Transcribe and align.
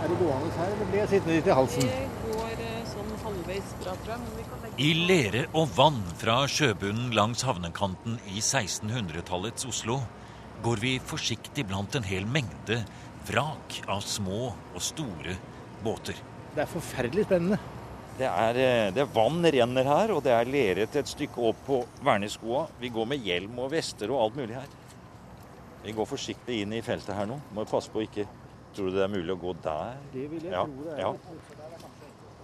Er 0.00 0.08
det 0.08 0.16
gående 0.16 0.50
her, 0.56 0.70
eller 0.72 0.88
blir 0.88 1.02
jeg 1.02 1.08
sittende 1.10 1.34
litt 1.36 1.48
i 1.50 1.56
halsen? 1.58 1.90
Det 1.90 2.30
går 2.30 2.62
eh, 2.64 2.78
sånn 2.88 3.10
halvveis 3.20 3.74
bra, 3.82 3.96
tror 4.00 4.14
jeg. 4.14 4.22
Men 4.22 4.38
vi 4.38 4.44
kan 4.46 4.62
legge 4.64 4.86
I 4.86 4.92
lere 5.10 5.42
og 5.52 5.74
vann 5.76 6.00
fra 6.22 6.36
sjøbunnen 6.48 7.10
langs 7.16 7.44
havnekanten 7.44 8.16
i 8.30 8.40
1600-tallets 8.40 9.68
Oslo 9.68 9.98
går 10.64 10.80
vi 10.80 10.94
forsiktig 11.04 11.66
blant 11.68 12.00
en 12.00 12.08
hel 12.08 12.24
mengde 12.24 12.80
vrak 13.28 13.82
av 13.92 14.00
små 14.00 14.54
og 14.54 14.80
store 14.84 15.36
båter. 15.84 16.16
Det 16.56 16.64
er 16.64 16.72
forferdelig 16.72 17.28
spennende. 17.28 17.60
Det 18.16 18.28
er, 18.28 18.56
eh, 18.64 18.88
det 18.96 19.04
er 19.04 19.14
vann 19.20 19.44
renner 19.44 19.94
her, 19.94 20.16
og 20.16 20.24
det 20.24 20.32
er 20.32 20.48
lerret 20.48 20.96
et 20.96 21.12
stykke 21.12 21.44
opp 21.52 21.64
på 21.68 21.84
verneskoa. 22.04 22.66
Vi 22.80 22.88
går 22.88 23.12
med 23.12 23.20
hjelm 23.24 23.60
og 23.66 23.72
vester 23.76 24.16
og 24.16 24.24
alt 24.24 24.40
mulig 24.40 24.56
her. 24.56 24.76
Vi 25.84 25.92
går 25.92 26.08
forsiktig 26.08 26.62
inn 26.64 26.72
i 26.72 26.82
feltet 26.84 27.16
her 27.16 27.28
nå. 27.28 27.38
Må 27.52 27.68
passe 27.68 27.92
på 27.92 28.00
å 28.00 28.08
ikke 28.08 28.26
Tror 28.74 28.90
du 28.90 28.96
det 28.96 29.02
er 29.04 29.10
mulig 29.12 29.34
å 29.34 29.40
gå 29.40 29.54
der? 29.64 29.96
Det 30.12 30.26
vil 30.30 30.44
jeg 30.46 30.52
Ja, 30.54 30.64
tro 30.64 30.84
det 30.84 30.92
er. 30.94 31.00
ja. 31.00 31.14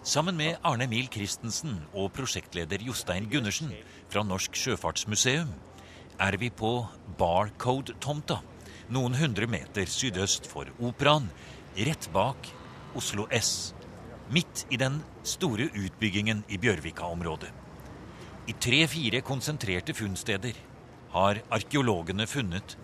Sammen 0.07 0.37
med 0.39 0.59
Arne 0.63 0.85
Emil 0.87 1.09
Christensen 1.11 1.81
og 1.93 2.13
prosjektleder 2.15 2.83
Jostein 2.87 3.27
Gundersen 3.31 3.73
fra 4.09 4.23
Norsk 4.23 4.55
Sjøfartsmuseum 4.55 5.51
er 6.23 6.37
vi 6.39 6.51
på 6.51 6.87
Barcode-tomta, 7.19 8.39
noen 8.89 9.15
hundre 9.19 9.47
meter 9.51 9.87
sydøst 9.91 10.47
for 10.47 10.71
Operaen, 10.81 11.27
rett 11.77 12.09
bak 12.15 12.51
Oslo 12.97 13.27
S. 13.35 13.75
Midt 14.31 14.65
i 14.71 14.79
den 14.79 15.01
store 15.27 15.67
utbyggingen 15.75 16.45
i 16.49 16.57
Bjørvika-området. 16.59 17.51
I 18.47 18.55
tre-fire 18.63 19.21
konsentrerte 19.27 19.95
funnsteder 19.95 20.55
har 21.11 21.43
arkeologene 21.51 22.27
funnet 22.31 22.77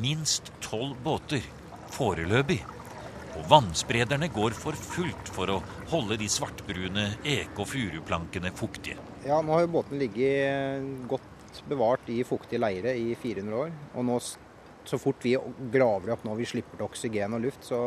minst 0.00 0.48
tolv 0.64 0.96
båter 1.04 1.44
foreløpig. 1.92 2.62
Og 3.38 3.46
vannsprederne 3.50 4.28
går 4.34 4.54
for 4.58 4.74
fullt 4.74 5.30
for 5.34 5.52
å 5.54 5.58
holde 5.92 6.18
de 6.20 6.26
svartbrune 6.30 7.06
eke- 7.22 7.62
og 7.62 7.68
furuplankene 7.70 8.50
fuktige. 8.56 8.98
Ja, 9.26 9.40
nå 9.44 9.54
har 9.54 9.66
jo 9.66 9.74
båten 9.76 10.00
ligget 10.00 11.06
godt 11.10 11.62
bevart 11.70 12.08
i 12.10 12.22
fuktige 12.26 12.60
leire 12.62 12.94
i 12.98 13.14
400 13.18 13.60
år. 13.64 13.70
Og 13.94 14.06
nå, 14.08 14.18
så 14.90 14.98
fort 14.98 15.22
vi 15.22 15.36
graver 15.70 16.14
opp 16.14 16.24
nå 16.26 16.34
vi 16.38 16.48
slipper 16.48 16.80
til 16.80 16.88
oksygen 16.88 17.36
og 17.36 17.44
luft, 17.44 17.64
så 17.68 17.80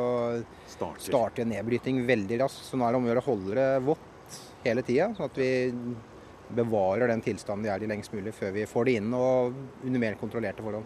Starter. 0.70 1.04
starter 1.10 1.50
nedbryting 1.50 2.04
veldig 2.08 2.40
raskt. 2.46 2.66
Så 2.70 2.80
nå 2.80 2.88
er 2.88 2.94
det 2.96 3.02
om 3.02 3.08
å 3.08 3.12
gjøre 3.12 3.24
å 3.26 3.30
holde 3.32 3.56
det 3.60 3.70
vått 3.88 4.40
hele 4.64 4.84
tida, 4.86 5.10
sånn 5.18 5.28
at 5.28 5.38
vi 5.42 5.52
bevarer 6.54 7.10
den 7.10 7.24
tilstanden 7.26 7.66
de 7.66 7.72
er 7.74 7.84
i 7.84 7.90
lengst 7.90 8.14
mulig 8.14 8.34
før 8.36 8.54
vi 8.56 8.68
får 8.70 8.86
det 8.86 8.98
inn 9.00 9.14
og 9.18 9.56
under 9.84 10.00
mer 10.00 10.20
kontrollerte 10.20 10.64
forhold. 10.64 10.86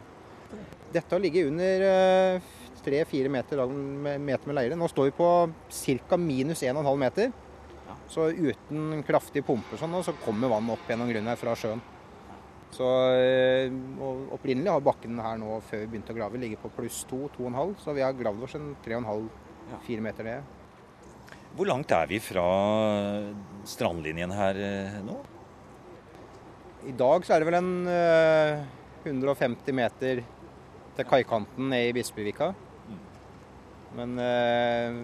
Dette 0.94 1.12
har 1.12 1.20
ligget 1.20 1.50
under 1.52 2.40
tre-fire 2.88 3.32
meter, 3.32 3.62
meter 3.68 4.50
med 4.50 4.58
leire. 4.58 4.80
Nå 4.80 4.88
står 4.92 5.12
vi 5.12 5.18
på 5.20 5.30
ca. 6.08 6.18
minus 6.18 6.64
1,5 6.64 7.04
meter. 7.04 7.36
Så 8.08 8.30
uten 8.32 9.04
kraftig 9.04 9.44
pumpe 9.46 9.78
sånn, 9.80 9.96
så 10.04 10.16
kommer 10.24 10.52
vannet 10.52 10.78
opp 10.78 10.90
gjennom 10.90 11.10
grunnen 11.12 11.32
her 11.34 11.40
fra 11.40 11.56
sjøen. 11.60 11.84
Så 12.76 12.88
eh, 13.16 13.74
Opprinnelig 14.36 14.72
har 14.72 14.84
bakken 14.84 15.20
her 15.24 15.40
nå 15.40 15.60
før 15.68 15.84
vi 15.84 15.90
begynte 15.94 16.14
å 16.14 16.18
grave 16.18 16.40
ligget 16.42 16.62
på 16.64 16.72
pluss 16.76 17.02
2, 17.10 17.22
2,5. 17.38 17.74
Så 17.84 17.96
vi 17.96 18.04
har 18.06 18.16
gravd 18.16 18.46
oss 18.48 18.56
en 18.60 18.70
3,5-4 18.86 20.04
meter 20.04 20.28
ned. 20.28 20.54
Hvor 21.58 21.70
langt 21.70 21.92
er 21.96 22.10
vi 22.12 22.20
fra 22.22 22.46
strandlinjen 23.68 24.36
her 24.36 24.60
eh, 24.62 25.00
nå? 25.06 25.18
I 26.88 26.94
dag 26.96 27.26
så 27.26 27.36
er 27.36 27.42
det 27.42 27.50
vel 27.50 27.60
en 27.60 27.72
eh, 27.92 28.66
150 29.08 29.76
meter 29.76 30.22
til 30.98 31.08
kaikanten 31.08 31.72
nede 31.72 31.90
i 31.90 31.96
Bispevika. 31.96 32.54
Men 33.98 34.14
eh, 34.22 35.00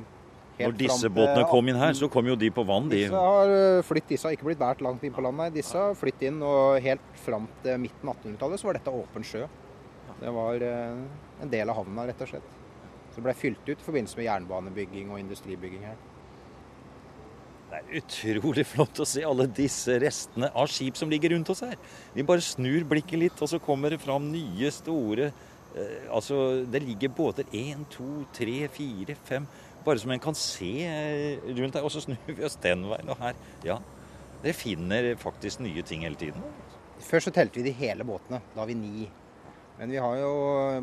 helt 0.59 0.67
Når 0.69 0.77
disse 0.77 1.09
båtene 1.13 1.45
kom 1.49 1.69
inn 1.71 1.79
her, 1.81 1.95
så 1.97 2.09
kom 2.13 2.29
jo 2.29 2.37
de 2.39 2.51
på 2.53 2.65
vann. 2.67 2.89
De. 2.91 3.03
Disse 3.07 3.25
har 3.25 3.53
eh, 3.57 3.81
flytt, 3.87 4.07
disse 4.11 4.29
har 4.29 4.37
ikke 4.37 4.49
blitt 4.51 4.61
båret 4.61 4.83
langt 4.85 5.03
inn 5.05 5.15
på 5.15 5.23
land, 5.25 5.39
nei. 5.41 5.49
Disse 5.55 5.79
har 5.79 5.97
flytt 5.97 6.21
inn, 6.29 6.41
og 6.45 6.77
helt 6.85 7.21
fram 7.25 7.49
til 7.65 7.81
midten 7.81 8.11
av 8.11 8.19
1800-tallet 8.19 8.61
så 8.61 8.69
var 8.69 8.79
dette 8.79 8.95
åpen 9.03 9.27
sjø. 9.27 9.47
Det 10.19 10.33
var 10.37 10.65
eh, 10.69 11.03
en 11.43 11.51
del 11.51 11.73
av 11.73 11.81
havna, 11.81 12.07
rett 12.09 12.21
og 12.23 12.33
slett. 12.35 12.57
Så 13.09 13.19
det 13.19 13.27
ble 13.27 13.37
fylt 13.37 13.61
ut 13.67 13.77
i 13.77 13.85
forbindelse 13.85 14.17
med 14.17 14.29
jernbanebygging 14.29 15.13
og 15.13 15.21
industribygging 15.21 15.85
her. 15.89 15.97
Det 17.73 17.79
er 17.79 18.03
utrolig 18.03 18.65
flott 18.69 18.99
å 19.01 19.05
se 19.09 19.23
alle 19.25 19.47
disse 19.49 19.95
restene 20.01 20.51
av 20.53 20.69
skip 20.69 20.97
som 20.97 21.09
ligger 21.09 21.33
rundt 21.33 21.49
oss 21.49 21.63
her. 21.65 21.73
Vi 22.13 22.25
bare 22.25 22.45
snur 22.45 22.85
blikket 22.89 23.17
litt, 23.17 23.41
og 23.41 23.49
så 23.49 23.57
kommer 23.61 23.93
det 23.93 24.01
fram 24.03 24.27
nye, 24.29 24.69
store 24.73 25.31
Altså, 26.13 26.65
det 26.69 26.83
ligger 26.83 27.09
båter 27.09 27.47
én, 27.49 27.85
to, 27.89 28.25
tre, 28.33 28.67
fire, 28.69 29.15
fem 29.25 29.47
Bare 29.83 29.99
som 29.99 30.13
en 30.13 30.21
kan 30.21 30.35
se 30.37 30.69
eh, 30.85 31.41
rundt 31.57 31.75
her. 31.75 31.83
Og 31.83 31.91
så 31.91 32.03
snur 32.03 32.29
vi 32.29 32.45
oss 32.45 32.59
den 32.63 32.85
veien, 32.87 33.09
og 33.09 33.19
her 33.19 33.35
Ja. 33.65 33.79
Dere 34.43 34.55
finner 34.59 35.05
faktisk 35.15 35.61
nye 35.63 35.81
ting 35.87 36.01
hele 36.03 36.19
tiden. 36.19 36.43
Før 37.03 37.23
så 37.23 37.31
telte 37.31 37.59
vi 37.59 37.69
de 37.69 37.75
hele 37.75 38.03
båtene. 38.03 38.41
Da 38.53 38.59
har 38.59 38.67
vi 38.67 38.75
ni. 38.75 39.05
Men 39.77 39.91
vi 39.91 40.01
har 40.03 40.17
jo 40.19 40.33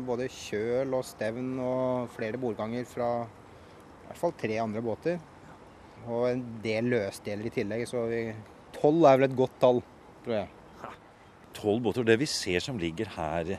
både 0.05 0.27
kjøl 0.33 0.95
og 0.97 1.05
stevn 1.05 1.53
og 1.61 2.09
flere 2.15 2.41
bordganger 2.41 2.87
fra 2.89 3.11
i 3.23 4.07
hvert 4.07 4.19
fall 4.19 4.33
tre 4.37 4.57
andre 4.63 4.81
båter. 4.81 5.21
Og 6.09 6.25
en 6.31 6.41
del 6.63 6.89
løsdeler 6.89 7.47
i 7.47 7.53
tillegg, 7.53 7.85
så 7.87 8.07
vi 8.09 8.23
tolv 8.75 9.05
er 9.05 9.19
vel 9.19 9.29
et 9.29 9.37
godt 9.37 9.59
tall, 9.61 9.83
tror 10.25 10.37
jeg. 10.39 10.49
Tolv 11.53 11.85
båter. 11.85 12.07
Det 12.07 12.17
vi 12.19 12.29
ser 12.29 12.65
som 12.65 12.81
ligger 12.81 13.13
her, 13.13 13.55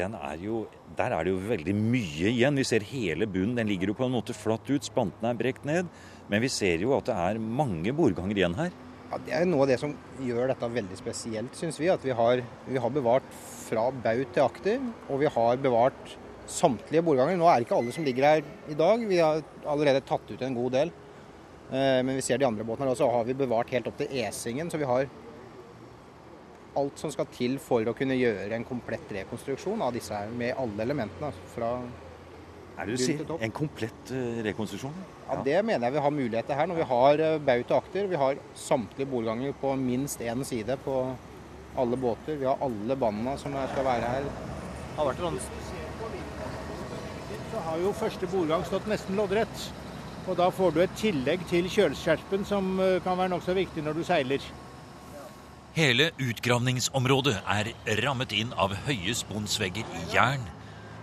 den 0.00 0.16
er 0.18 0.40
jo, 0.42 0.64
der 0.98 1.12
er 1.14 1.26
det 1.26 1.34
jo 1.34 1.40
veldig 1.50 1.74
mye 1.76 2.30
igjen. 2.32 2.56
Vi 2.58 2.66
ser 2.66 2.84
hele 2.90 3.28
bunnen. 3.30 3.56
Den 3.60 3.68
ligger 3.70 3.92
jo 3.92 3.98
på 3.98 4.06
en 4.08 4.14
måte 4.16 4.36
flatt 4.36 4.68
ut. 4.70 4.86
Spantene 4.88 5.30
er 5.32 5.38
brekt 5.38 5.66
ned. 5.68 5.90
Men 6.30 6.42
vi 6.42 6.50
ser 6.52 6.82
jo 6.82 6.94
at 6.96 7.08
det 7.10 7.16
er 7.16 7.40
mange 7.42 7.92
bordganger 7.96 8.38
igjen 8.38 8.56
her. 8.58 8.72
Ja, 9.10 9.18
det 9.26 9.34
er 9.34 9.46
noe 9.50 9.64
av 9.64 9.70
det 9.72 9.80
som 9.82 9.92
gjør 10.22 10.52
dette 10.52 10.68
veldig 10.70 10.96
spesielt, 10.98 11.56
syns 11.58 11.80
vi. 11.82 11.88
At 11.90 12.04
vi 12.06 12.14
har, 12.14 12.42
vi 12.68 12.82
har 12.82 12.92
bevart 12.94 13.26
fra 13.66 13.88
baut 13.90 14.34
til 14.34 14.44
akter, 14.44 14.84
og 15.10 15.22
vi 15.22 15.30
har 15.34 15.62
bevart 15.62 16.14
samtlige 16.50 17.02
bordganger. 17.06 17.38
Nå 17.38 17.48
er 17.50 17.58
det 17.58 17.66
ikke 17.68 17.78
alle 17.80 17.94
som 17.94 18.06
ligger 18.06 18.28
her 18.28 18.44
i 18.70 18.76
dag. 18.78 19.06
Vi 19.10 19.18
har 19.18 19.42
allerede 19.66 20.04
tatt 20.06 20.30
ut 20.30 20.44
en 20.46 20.58
god 20.58 20.76
del. 20.78 20.92
Eh, 21.70 21.98
Men 22.06 22.14
vi 22.16 22.22
ser 22.26 22.38
de 22.38 22.46
andre 22.46 22.66
båtene 22.66 22.86
her 22.88 22.94
også, 22.94 23.10
har 23.10 23.26
vi 23.26 23.38
bevart 23.38 23.70
helt 23.74 23.90
opp 23.90 23.98
til 23.98 24.14
Esingen. 24.22 24.70
Så 24.70 24.78
vi 24.78 24.88
har 24.90 25.10
alt 26.78 26.98
som 27.00 27.10
skal 27.10 27.26
til 27.34 27.58
for 27.62 27.86
å 27.88 27.94
kunne 27.96 28.18
gjøre 28.18 28.54
en 28.56 28.66
komplett 28.66 29.10
rekonstruksjon 29.20 29.82
av 29.82 29.94
disse 29.96 30.14
her, 30.14 30.30
med 30.30 30.54
alle 30.58 30.82
elementene. 30.86 31.30
altså, 31.30 31.48
Fra, 31.54 31.70
Er 32.78 32.86
det 32.86 32.96
du 32.96 33.02
sier? 33.02 33.24
En 33.40 33.52
komplett 33.52 34.12
eh, 34.14 34.42
rekonstruksjon? 34.50 34.94
ja, 35.30 35.40
det 35.44 35.58
mener 35.64 35.86
jeg 35.86 35.92
vi 35.92 36.04
har 36.06 36.10
mulighet 36.10 36.46
til 36.46 36.56
her. 36.56 36.66
Når 36.66 36.80
vi 36.80 36.86
har 36.92 37.24
bauta 37.38 37.76
akter, 37.76 38.06
vi 38.06 38.16
har 38.16 38.38
samtlige 38.54 39.10
bordganger 39.10 39.52
på 39.60 39.74
minst 39.76 40.20
én 40.20 40.44
side 40.44 40.76
på 40.84 41.00
alle 41.76 41.96
båter. 41.96 42.36
Vi 42.36 42.46
har 42.46 42.58
alle 42.60 42.96
bandene 42.96 43.36
som 43.38 43.52
skal 43.72 43.84
være 43.84 44.14
her. 44.14 44.24
Det 44.30 44.96
har 44.96 45.06
vært 45.06 45.20
en 45.28 45.38
Så 47.50 47.60
har 47.66 47.78
jo 47.82 47.92
første 47.92 48.26
bordgang 48.30 48.64
stått 48.64 48.86
nesten 48.86 49.16
loddrett. 49.18 49.70
Og 50.28 50.36
da 50.38 50.50
får 50.52 50.74
du 50.74 50.80
et 50.82 50.98
tillegg 51.00 51.42
til 51.50 51.66
kjøleskjerpen 51.70 52.44
som 52.46 52.78
eh, 52.80 52.98
kan 53.02 53.18
være 53.18 53.32
nokså 53.32 53.54
viktig 53.56 53.82
når 53.82 53.96
du 53.98 54.04
seiler. 54.06 54.44
Hele 55.70 56.08
utgravningsområdet 56.18 57.36
er 57.46 57.68
rammet 58.02 58.32
inn 58.34 58.50
av 58.58 58.72
høye 58.88 59.12
sponsvegger 59.14 59.86
i 59.86 60.00
jern. 60.10 60.42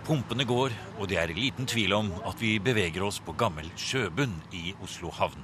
Pumpene 0.07 0.44
går, 0.47 0.73
og 1.00 1.07
det 1.11 1.19
er 1.22 1.31
liten 1.35 1.67
tvil 1.67 1.94
om 1.95 2.09
at 2.28 2.39
vi 2.44 2.57
beveger 2.63 3.03
oss 3.07 3.22
på 3.23 3.35
gammel 3.39 3.69
sjøbunn 3.79 4.35
i 4.56 4.73
Oslo 4.83 5.11
havn. 5.16 5.39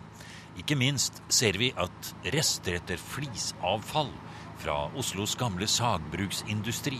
Ikke 0.59 0.75
minst 0.78 1.22
ser 1.33 1.56
vi 1.57 1.72
at 1.79 2.12
rester 2.35 2.75
etter 2.81 3.00
flisavfall 3.00 4.12
fra 4.62 4.75
Oslos 5.00 5.38
gamle 5.39 5.67
sagbruksindustri 5.72 7.00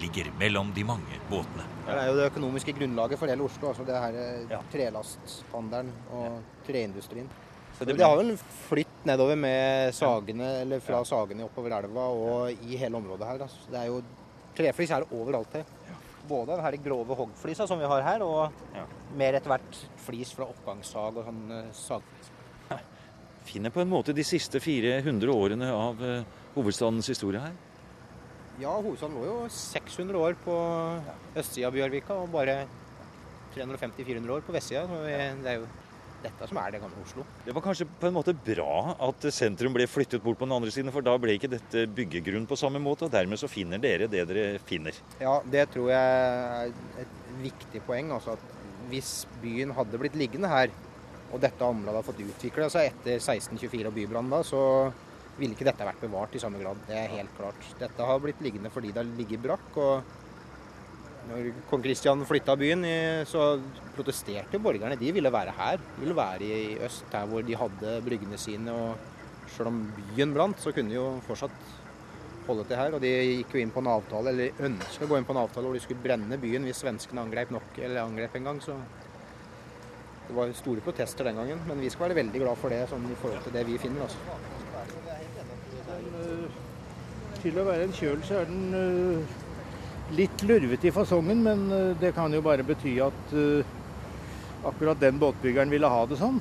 ligger 0.00 0.28
mellom 0.40 0.70
de 0.76 0.84
mange 0.88 1.18
båtene. 1.28 1.64
Det 1.88 1.96
er 1.96 2.10
jo 2.10 2.18
det 2.20 2.28
økonomiske 2.30 2.76
grunnlaget 2.78 3.20
for 3.20 3.32
hele 3.32 3.44
Oslo. 3.48 3.72
altså 3.72 3.84
det 3.88 3.96
her 4.00 4.14
eh, 4.20 4.46
Ja. 4.52 4.60
trelasthandelen 4.72 5.90
og 6.12 6.42
treindustrien. 6.68 7.28
Så 7.78 7.86
Det, 7.88 7.96
har 8.04 8.16
vel 8.16 8.36
flytt 8.68 9.06
nedover 9.08 9.36
med 9.36 9.94
sagene, 9.96 10.48
eller 10.62 10.82
fra 10.84 11.02
sagene 11.08 11.46
oppover 11.46 11.74
elva 11.78 12.04
og 12.12 12.66
i 12.68 12.76
hele 12.76 12.96
området 13.00 13.26
her. 13.26 13.42
Altså. 13.46 13.70
Det 13.70 13.80
er 13.80 13.86
jo 13.90 14.02
Treflis 14.52 14.90
er 14.92 15.06
overalt 15.16 15.54
her. 15.56 15.64
Både 16.28 16.52
den 16.52 16.60
her 16.62 16.76
grove 16.84 17.16
hoggflisa 17.16 17.66
som 17.66 17.80
vi 17.80 17.88
har 17.88 18.02
her, 18.04 18.22
og 18.22 18.52
Ja. 18.74 18.84
mer 19.16 19.34
etter 19.34 19.48
hvert 19.48 19.78
flis 20.04 20.32
fra 20.32 20.44
oppgangssag 20.44 21.16
og 21.16 21.24
sånn 21.24 21.50
eh, 21.50 21.72
sagflis. 21.72 22.30
finner 23.44 23.70
på 23.70 23.80
en 23.80 23.90
måte 23.90 24.14
de 24.14 24.22
siste 24.22 24.60
400 24.60 25.32
årene 25.32 25.72
av 25.72 26.02
eh, 26.02 26.22
hovedstadens 26.54 27.08
historie 27.08 27.40
her. 27.40 27.52
Ja, 28.60 28.76
hovedstaden 28.76 29.16
lå 29.16 29.24
jo 29.24 29.48
600 29.48 30.18
år 30.20 30.36
på 30.44 30.54
østsida 31.40 31.66
av 31.66 31.72
Bjørvika 31.72 32.14
og 32.22 32.30
bare 32.30 32.66
350-400 33.56 34.30
år 34.30 34.44
på 34.46 34.52
vestsida. 34.54 34.84
Det 34.86 35.48
er 35.48 35.58
jo 35.62 35.66
dette 36.24 36.48
som 36.48 36.58
er 36.62 36.74
det 36.74 36.80
gamle 36.82 37.02
Oslo. 37.02 37.24
Det 37.46 37.54
var 37.56 37.64
kanskje 37.64 37.86
på 38.00 38.08
en 38.08 38.16
måte 38.16 38.34
bra 38.46 38.94
at 39.08 39.26
sentrum 39.34 39.74
ble 39.76 39.88
flyttet 39.90 40.22
bort 40.24 40.40
på 40.40 40.48
den 40.48 40.56
andre 40.56 40.72
siden, 40.74 40.92
for 40.94 41.04
da 41.04 41.16
ble 41.20 41.36
ikke 41.38 41.50
dette 41.52 41.84
byggegrunn 41.96 42.48
på 42.48 42.58
samme 42.58 42.82
måte, 42.82 43.06
og 43.06 43.14
dermed 43.14 43.40
så 43.40 43.50
finner 43.50 43.82
dere 43.82 44.08
det 44.10 44.24
dere 44.30 44.62
finner. 44.68 44.96
Ja, 45.22 45.38
det 45.44 45.68
tror 45.74 45.92
jeg 45.92 45.98
er 45.98 47.04
et 47.04 47.20
viktig 47.42 47.84
poeng. 47.86 48.12
Altså 48.16 48.36
at 48.36 48.48
hvis 48.90 49.22
byen 49.42 49.74
hadde 49.76 50.00
blitt 50.00 50.18
liggende 50.18 50.50
her 50.52 50.72
og 51.32 51.40
dette 51.40 51.64
området 51.64 51.96
har 51.96 52.04
fått 52.04 52.24
utvikle 52.26 52.68
seg 52.72 52.90
etter 52.90 53.16
1624 53.16 53.88
og 53.88 53.94
bybrannen, 53.96 54.34
da, 54.34 54.42
så 54.44 54.62
ville 55.38 55.56
ikke 55.56 55.64
dette 55.64 55.86
vært 55.86 56.02
bevart 56.02 56.34
i 56.36 56.42
samme 56.42 56.60
grad. 56.60 56.80
Det 56.88 56.98
er 56.98 57.14
helt 57.14 57.32
klart. 57.38 57.70
Dette 57.80 58.08
har 58.08 58.20
blitt 58.20 58.42
liggende 58.44 58.72
fordi 58.72 58.92
det 58.92 59.00
har 59.00 59.14
ligget 59.16 59.44
brakk. 59.46 59.70
og 59.80 60.18
når 61.28 61.52
kong 61.70 61.82
Kristian 61.84 62.24
flytta 62.26 62.56
byen, 62.58 62.82
så 63.28 63.54
protesterte 63.96 64.58
borgerne. 64.62 64.98
De 64.98 65.12
ville 65.14 65.32
være 65.32 65.54
her. 65.56 65.78
De 65.78 66.02
ville 66.02 66.16
være 66.16 66.48
i 66.48 66.78
øst, 66.82 67.04
der 67.12 67.28
hvor 67.30 67.44
de 67.46 67.56
hadde 67.56 68.00
bryggene 68.06 68.38
sine. 68.40 68.72
og 68.72 68.96
Selv 69.52 69.70
om 69.70 69.84
byen 69.98 70.34
brant, 70.34 70.60
så 70.60 70.72
kunne 70.72 70.90
de 70.90 70.98
jo 70.98 71.20
fortsatt 71.26 71.54
holde 72.46 72.64
til 72.66 72.76
her. 72.76 72.96
Og 72.96 73.02
de 73.04 73.12
gikk 73.12 73.54
jo 73.54 73.62
inn 73.62 73.74
på 73.74 73.82
en 73.82 73.92
avtale, 73.92 74.32
eller 74.32 74.64
ønska 74.68 75.06
å 75.06 75.12
gå 75.12 75.20
inn 75.20 75.28
på 75.28 75.36
en 75.36 75.42
avtale 75.44 75.68
hvor 75.68 75.78
de 75.78 75.84
skulle 75.84 76.04
brenne 76.04 76.38
byen 76.42 76.66
hvis 76.66 76.82
svenskene 76.82 77.22
angrep 77.22 77.54
nok, 77.54 77.70
eller 77.78 78.02
angrep 78.02 78.36
en 78.38 78.50
gang. 78.50 78.58
Så 78.64 78.76
det 80.26 80.36
var 80.38 80.52
store 80.58 80.84
protester 80.84 81.28
den 81.28 81.38
gangen. 81.38 81.62
Men 81.68 81.80
vi 81.82 81.90
skal 81.92 82.08
være 82.08 82.20
veldig 82.22 82.42
glad 82.44 82.60
for 82.60 82.74
det 82.74 82.82
sånn 82.90 83.06
i 83.10 83.20
forhold 83.22 83.46
til 83.46 83.56
det 83.56 83.64
vi 83.68 83.78
finner. 83.82 84.08
altså. 84.08 84.18
Til 87.42 87.58
å 87.58 87.66
være 87.66 87.88
en 87.88 87.96
kjøl 87.96 88.20
så 88.26 88.38
er 88.38 88.50
den 88.50 88.74
uh, 88.74 89.40
litt 90.16 90.42
lurvete 90.46 90.88
i 90.88 90.94
fasongen, 90.94 91.42
men 91.44 91.64
uh, 91.72 91.92
det 92.00 92.12
kan 92.16 92.32
jo 92.34 92.42
bare 92.44 92.66
bety 92.66 92.96
at 93.04 93.34
uh, 93.36 93.62
akkurat 94.68 95.00
den 95.00 95.20
båtbyggeren 95.22 95.72
ville 95.72 95.90
ha 95.90 96.02
det 96.06 96.18
sånn. 96.20 96.40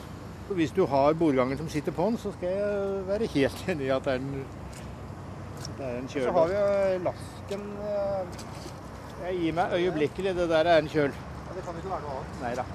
Hvis 0.52 0.74
du 0.76 0.84
har 0.90 1.16
bordgangen 1.16 1.60
som 1.60 1.70
sitter 1.72 1.96
på 1.96 2.10
den, 2.10 2.20
så 2.20 2.34
skal 2.36 2.58
jeg 2.58 3.06
være 3.08 3.32
helt 3.36 3.64
enig 3.72 3.88
i 3.88 3.96
at 3.96 4.08
det 4.08 4.18
er 4.18 4.24
en, 4.24 4.46
det 5.78 5.88
er 5.88 5.98
en. 6.02 6.12
Så 6.12 6.36
har 6.36 6.52
vi 6.52 6.60
jo 6.60 7.02
lasken. 7.08 7.66
Jeg 9.22 9.38
gir 9.38 9.58
meg 9.62 9.76
øyeblikkelig. 9.78 10.36
Det 10.36 10.48
der 10.50 10.70
er 10.74 10.82
en 10.82 10.90
kjøl. 10.92 11.12
Ja, 11.14 11.56
det 11.56 11.66
kan 11.66 11.78
ikke 11.78 11.94
være 11.94 12.06
noe 12.08 12.20
annet. 12.20 12.40
Nei 12.42 12.56
da. 12.58 12.70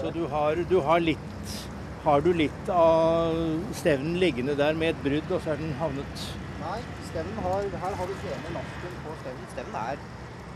Så 0.00 0.10
du 0.14 0.22
har, 0.32 0.56
du 0.70 0.78
har 0.80 1.02
litt 1.04 1.56
Har 2.04 2.22
du 2.24 2.30
litt 2.32 2.68
av 2.72 3.36
stevnen 3.76 4.14
liggende 4.22 4.54
der 4.56 4.72
med 4.72 4.94
et 4.94 5.02
brudd, 5.04 5.34
og 5.36 5.42
så 5.44 5.52
er 5.52 5.58
den 5.60 5.74
havnet 5.76 6.22
Nei, 6.62 6.78
stevnen 7.10 7.42
har, 7.44 7.68
her 7.84 7.96
har 8.00 8.06
du 8.06 8.14
fjerne 8.24 8.54
lasken 8.56 8.94
på 9.06 9.16
stevnen. 9.22 9.48
Stevnen 9.54 9.80
er 9.82 10.04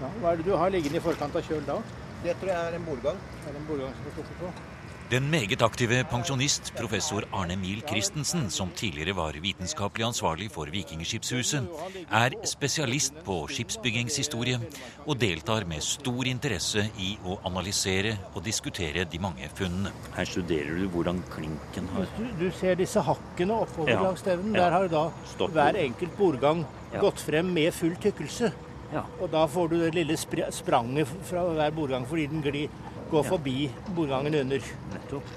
ja, 0.02 0.10
Hva 0.20 0.30
er 0.32 0.40
det 0.40 0.46
du 0.46 0.54
har 0.58 0.74
liggende 0.74 1.00
i 1.00 1.04
forkant 1.04 1.36
av 1.38 1.48
kjøl 1.48 1.66
da? 1.66 1.80
Det 2.24 2.36
tror 2.40 2.50
jeg 2.50 2.70
er 2.70 2.78
en 2.78 2.86
bordgang. 2.86 3.18
Det 3.42 3.50
er 3.52 3.58
en 3.60 3.68
bordgang 3.68 3.98
som 3.98 4.08
er 4.10 4.16
sluppet 4.18 4.40
på. 4.42 4.73
Den 5.14 5.28
meget 5.30 5.60
aktive 5.62 6.00
pensjonist 6.10 6.72
professor 6.74 7.22
Arne 7.38 7.54
Miel 7.60 7.84
Christensen, 7.86 8.48
som 8.50 8.72
tidligere 8.74 9.12
var 9.14 9.36
vitenskapelig 9.38 10.08
ansvarlig 10.08 10.48
for 10.50 10.66
Vikingskipshuset, 10.74 11.68
er 12.10 12.34
spesialist 12.50 13.20
på 13.22 13.36
skipsbyggingshistorie 13.46 14.58
og 15.04 15.20
deltar 15.22 15.68
med 15.70 15.86
stor 15.86 16.26
interesse 16.26 16.88
i 16.98 17.12
å 17.30 17.36
analysere 17.46 18.16
og 18.32 18.42
diskutere 18.48 19.06
de 19.06 19.22
mange 19.22 19.46
funnene. 19.54 19.94
Her 20.18 20.26
studerer 20.32 20.82
du 20.82 20.88
hvordan 20.96 21.22
klinken 21.30 21.86
har 21.94 22.10
Du, 22.18 22.26
du 22.42 22.48
ser 22.58 22.74
disse 22.82 23.06
hakkene 23.06 23.54
oppover 23.68 23.94
Ja, 23.94 24.02
langs 24.02 24.24
stevnen. 24.26 24.50
ja. 24.58 24.64
Der 24.64 24.78
har 24.80 24.88
da 24.88 25.04
Stått 25.36 25.54
hver 25.54 25.78
enkelt 25.84 26.18
bordgang 26.18 26.66
Ja. 26.92 27.00
gått 27.06 27.20
frem 27.22 27.54
med 27.54 27.70
full 27.74 27.94
tykkelse. 28.02 28.50
Ja. 28.92 29.04
Og 29.20 29.30
da 29.30 29.46
får 29.46 29.68
du 29.70 29.76
det 29.80 29.94
lille 29.94 30.16
spranget 30.16 31.06
fra 31.26 31.46
hver 31.54 31.70
bordgang 31.74 32.04
fordi 32.06 32.26
den 32.30 32.42
glir, 32.42 32.68
går 33.14 33.28
forbi 33.28 33.56
bordgangen 33.96 34.34
under. 34.42 34.70
Nettopp. 34.92 35.32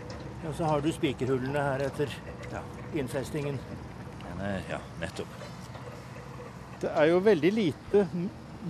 Og 0.47 0.55
så 0.57 0.67
har 0.69 0.81
du 0.81 0.91
spikerhullene 0.93 1.63
her 1.69 1.85
etter 1.87 2.11
Ja. 2.51 2.61
innfestingen. 2.95 3.57
Men, 4.37 4.63
ja, 4.69 4.79
nettopp. 5.01 5.27
Det 6.81 6.91
er 6.93 7.07
jo 7.09 7.19
veldig 7.25 7.51
lite, 7.53 8.03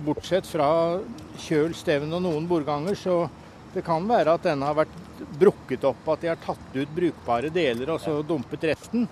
bortsett 0.04 0.46
fra 0.48 1.00
kjøl, 1.36 1.74
stevn 1.76 2.12
og 2.16 2.22
noen 2.24 2.46
bordganger, 2.48 2.96
så 2.96 3.28
det 3.74 3.84
kan 3.84 4.06
være 4.08 4.34
at 4.34 4.46
denne 4.48 4.64
har 4.64 4.78
vært 4.78 4.94
brukket 5.38 5.84
opp, 5.84 6.08
at 6.08 6.22
de 6.22 6.30
har 6.32 6.40
tatt 6.40 6.74
ut 6.74 6.94
brukbare 6.94 7.50
deler 7.52 7.90
og 7.92 8.00
så 8.00 8.22
dumpet 8.26 8.64
resten. 8.70 9.08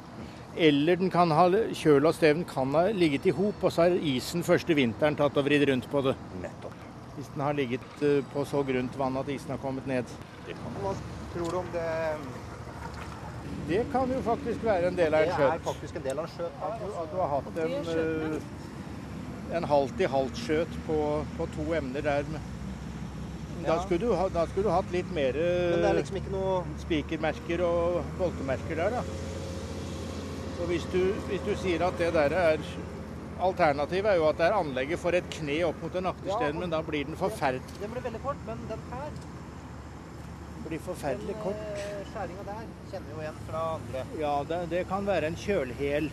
Eller 0.56 0.96
den 0.96 1.10
kan 1.12 1.30
ha, 1.36 1.48
kjøl 1.76 2.08
og 2.08 2.14
stevn 2.16 2.46
kan 2.48 2.72
ha 2.78 2.86
ligget 2.96 3.26
i 3.28 3.34
hop, 3.36 3.60
og 3.62 3.72
så 3.74 3.84
har 3.84 3.98
isen 4.00 4.46
første 4.46 4.76
vinteren 4.78 5.18
tatt 5.18 5.36
og 5.36 5.44
vridd 5.44 5.66
rundt 5.68 5.90
på 5.92 6.02
det. 6.06 6.16
Nettopp. 6.40 6.75
Hvis 7.16 7.28
den 7.34 7.40
har 7.40 7.52
ligget 7.56 8.02
eh, 8.04 8.24
på 8.32 8.44
så 8.44 8.62
grunt 8.68 8.98
vann 9.00 9.16
at 9.16 9.28
isen 9.32 9.50
har 9.54 9.60
kommet 9.62 9.86
ned. 9.88 10.10
Hva 10.82 10.92
tror 11.34 11.50
du 11.50 11.56
om 11.62 11.70
det? 11.72 11.86
Det 13.68 13.80
kan 13.92 14.10
jo 14.12 14.18
faktisk 14.22 14.62
være 14.66 14.90
en 14.90 14.98
del 14.98 15.14
av 15.14 15.24
Det 15.24 15.32
en 15.32 15.32
er 15.32 15.38
skjøt. 15.40 15.64
faktisk 15.64 15.96
en 15.96 16.04
del 16.04 16.18
av 16.18 16.26
en 16.28 16.34
skjøt. 16.34 16.58
At 16.66 16.82
du, 16.82 16.90
at 17.02 17.08
du 17.12 17.16
har 17.22 17.32
hatt 17.32 17.62
en, 17.64 17.72
eh, 17.94 19.56
en 19.56 19.64
halvt 19.72 20.00
i 20.04 20.10
halvt 20.16 20.42
skjøt 20.44 20.76
på, 20.86 20.98
på 21.38 21.48
to 21.56 21.66
emner 21.74 22.04
der. 22.04 22.28
Da 23.66 23.78
skulle, 23.82 24.06
du 24.06 24.12
ha, 24.14 24.28
da 24.28 24.44
skulle 24.46 24.68
du 24.68 24.70
hatt 24.70 24.90
litt 24.92 25.08
mer 25.16 25.32
Men 25.32 25.80
det 25.80 25.88
er 25.88 25.96
liksom 25.96 26.18
ikke 26.20 26.32
noe 26.34 26.58
spikermerker 26.82 27.62
og 27.64 28.02
boltemerker 28.18 28.76
der, 28.78 28.98
da. 28.98 29.00
Og 30.60 30.68
hvis 30.70 30.84
du, 30.92 31.00
hvis 31.30 31.42
du 31.46 31.54
sier 31.62 31.82
at 31.86 31.96
det 31.98 32.12
der 32.14 32.34
er 32.36 32.60
Alternativet 33.40 34.06
er 34.10 34.14
jo 34.16 34.28
at 34.30 34.38
det 34.38 34.46
er 34.46 34.54
anlegget 34.56 34.98
for 34.98 35.12
et 35.16 35.26
kne 35.30 35.56
opp 35.68 35.82
mot 35.82 35.96
en 36.00 36.06
aktersten, 36.12 36.46
Ja, 36.54 36.60
men 36.60 36.70
da 36.72 36.80
blir 36.82 37.04
den 37.04 37.16
forferdelig 37.20 37.80
Den 37.82 37.90
blir 37.92 38.02
veldig 38.06 38.20
kort, 38.24 38.38
men 38.46 38.62
den 38.70 38.84
her, 38.92 39.10
blir 40.68 40.78
forferdelig 40.80 41.34
den 41.34 41.42
kort. 41.42 41.60
eh, 41.76 42.06
skjæringa 42.12 42.46
der, 42.46 42.62
kjenner 42.90 43.10
jo 43.14 43.20
igjen 43.20 43.36
fra 43.50 43.64
andre. 43.74 44.04
Ja, 44.20 44.32
det, 44.48 44.60
det 44.70 44.86
kan 44.88 45.06
være 45.06 45.26
en 45.26 45.36
kjølhæl. 45.36 46.08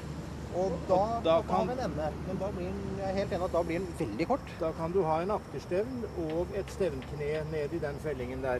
Og 0.55 0.71
da, 0.89 0.93
Og 0.93 1.23
da 1.23 1.29
da 1.29 1.41
kan- 1.49 1.67
den 1.71 1.79
ende. 1.79 2.09
Men 2.27 2.37
da 2.37 2.49
blir 2.51 2.65
den, 2.67 2.81
jeg 2.99 3.09
er 3.09 3.13
helt 3.15 3.31
enig 3.33 3.43
at 3.45 3.51
da 3.53 3.61
blir 3.63 3.79
den 3.79 3.87
veldig 3.99 4.27
kort. 4.27 4.51
Da 4.59 4.71
kan 4.77 4.91
du 4.91 5.03
ha 5.03 5.21
en 5.21 5.31
akterstevn 5.31 6.03
og 6.27 6.47
et 6.55 6.69
stevnkne 6.75 7.31
ned 7.51 7.73
i 7.73 7.79
den 7.79 7.95
fellingen 8.03 8.43
der. 8.43 8.59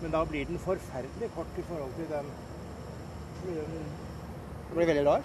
Men 0.00 0.10
da 0.12 0.24
blir 0.24 0.46
den 0.46 0.58
forferdelig 0.58 1.28
kort 1.34 1.58
i 1.58 1.62
forhold 1.62 1.92
til 1.98 2.06
den. 2.08 2.24
den 3.44 3.54
Det 4.70 4.76
blir 4.76 4.86
veldig 4.86 5.06
rar. 5.06 5.20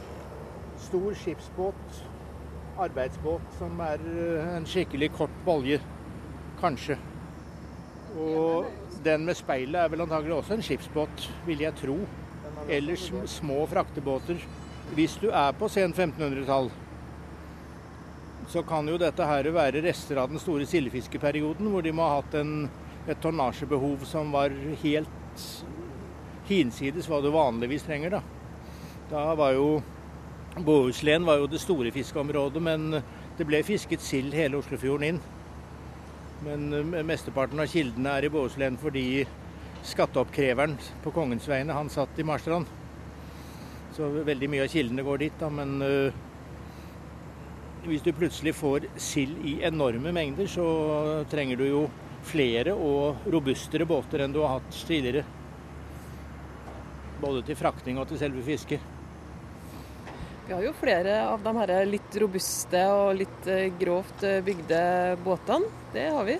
Stor 0.80 1.14
skipsbåt, 1.14 2.04
arbeidsbåt, 2.80 3.42
som 3.60 3.80
er 3.84 4.02
eh, 4.12 4.56
en 4.56 4.68
skikkelig 4.68 5.12
kort 5.16 5.36
bolje. 5.46 5.80
Kanskje. 6.60 6.98
Og 8.16 8.70
den 9.04 9.26
med 9.28 9.38
speilet 9.38 9.82
er 9.82 9.92
vel 9.92 10.06
antagelig 10.06 10.38
også 10.38 10.56
en 10.56 10.64
skipsbåt, 10.66 11.28
vil 11.48 11.66
jeg 11.66 11.76
tro. 11.80 11.98
Eller 12.72 12.98
små 13.30 13.66
fraktebåter. 13.70 14.40
Hvis 14.96 15.18
du 15.22 15.30
er 15.30 15.54
på 15.58 15.70
sen 15.70 15.94
1500-tall, 15.94 16.72
så 18.50 18.62
kan 18.64 18.88
jo 18.88 18.98
dette 19.02 19.26
her 19.26 19.50
være 19.54 19.82
rester 19.84 20.20
av 20.22 20.30
den 20.30 20.42
store 20.42 20.68
sildefiskeperioden, 20.70 21.70
hvor 21.72 21.84
de 21.84 21.94
må 21.96 22.06
ha 22.06 22.20
hatt 22.20 22.38
en, 22.38 22.70
et 23.10 23.20
tonnasjebehov 23.22 24.06
som 24.08 24.32
var 24.34 24.54
helt 24.84 25.46
hinsides 26.46 27.10
hva 27.10 27.22
du 27.24 27.32
vanligvis 27.34 27.86
trenger. 27.88 28.18
Da, 28.18 28.22
da 29.10 29.26
var 29.38 29.56
jo 29.58 29.70
Bohuslän 30.56 31.26
var 31.26 31.42
jo 31.42 31.48
det 31.52 31.60
store 31.60 31.92
fiskeområdet, 31.92 32.62
men 32.64 33.02
det 33.36 33.48
ble 33.48 33.60
fisket 33.68 34.00
sild 34.00 34.32
hele 34.34 34.56
Oslofjorden 34.56 35.10
inn. 35.10 35.20
Men 36.46 36.70
eh, 36.72 37.04
mesteparten 37.04 37.60
av 37.60 37.68
kildene 37.68 38.14
er 38.16 38.28
i 38.28 38.32
Bohuslän 38.32 38.78
fordi 38.80 39.26
skatteoppkreveren 39.86 40.78
på 41.04 41.12
kongens 41.12 41.50
vegne, 41.52 41.76
han 41.76 41.92
satt 41.92 42.16
i 42.20 42.28
Marstrand. 42.28 42.72
Så 43.98 44.08
veldig 44.08 44.50
mye 44.52 44.64
av 44.64 44.72
kildene 44.72 45.04
går 45.04 45.22
dit, 45.26 45.36
da. 45.40 45.52
Men 45.52 45.76
uh, 45.84 46.24
hvis 47.86 48.04
du 48.04 48.10
plutselig 48.16 48.56
får 48.56 48.88
sild 49.00 49.44
i 49.48 49.60
enorme 49.68 50.12
mengder, 50.16 50.48
så 50.52 50.66
trenger 51.32 51.60
du 51.60 51.68
jo 51.68 51.86
flere 52.26 52.74
og 52.74 53.28
robustere 53.32 53.88
båter 53.88 54.24
enn 54.24 54.34
du 54.36 54.42
har 54.42 54.58
hatt 54.58 54.84
tidligere. 54.88 55.24
Både 57.22 57.46
til 57.46 57.60
frakting 57.60 58.00
og 58.02 58.10
til 58.10 58.20
selve 58.20 58.44
fisket. 58.44 58.95
Vi 60.48 60.54
har 60.54 60.62
jo 60.62 60.76
flere 60.78 61.24
av 61.26 61.42
de 61.42 61.52
her 61.58 61.72
litt 61.90 62.16
robuste 62.22 62.82
og 62.94 63.16
litt 63.18 63.48
eh, 63.50 63.72
grovt 63.80 64.22
eh, 64.22 64.44
bygde 64.46 64.82
båtene. 65.26 65.72
Det 65.94 66.04
har 66.14 66.28
vi. 66.28 66.36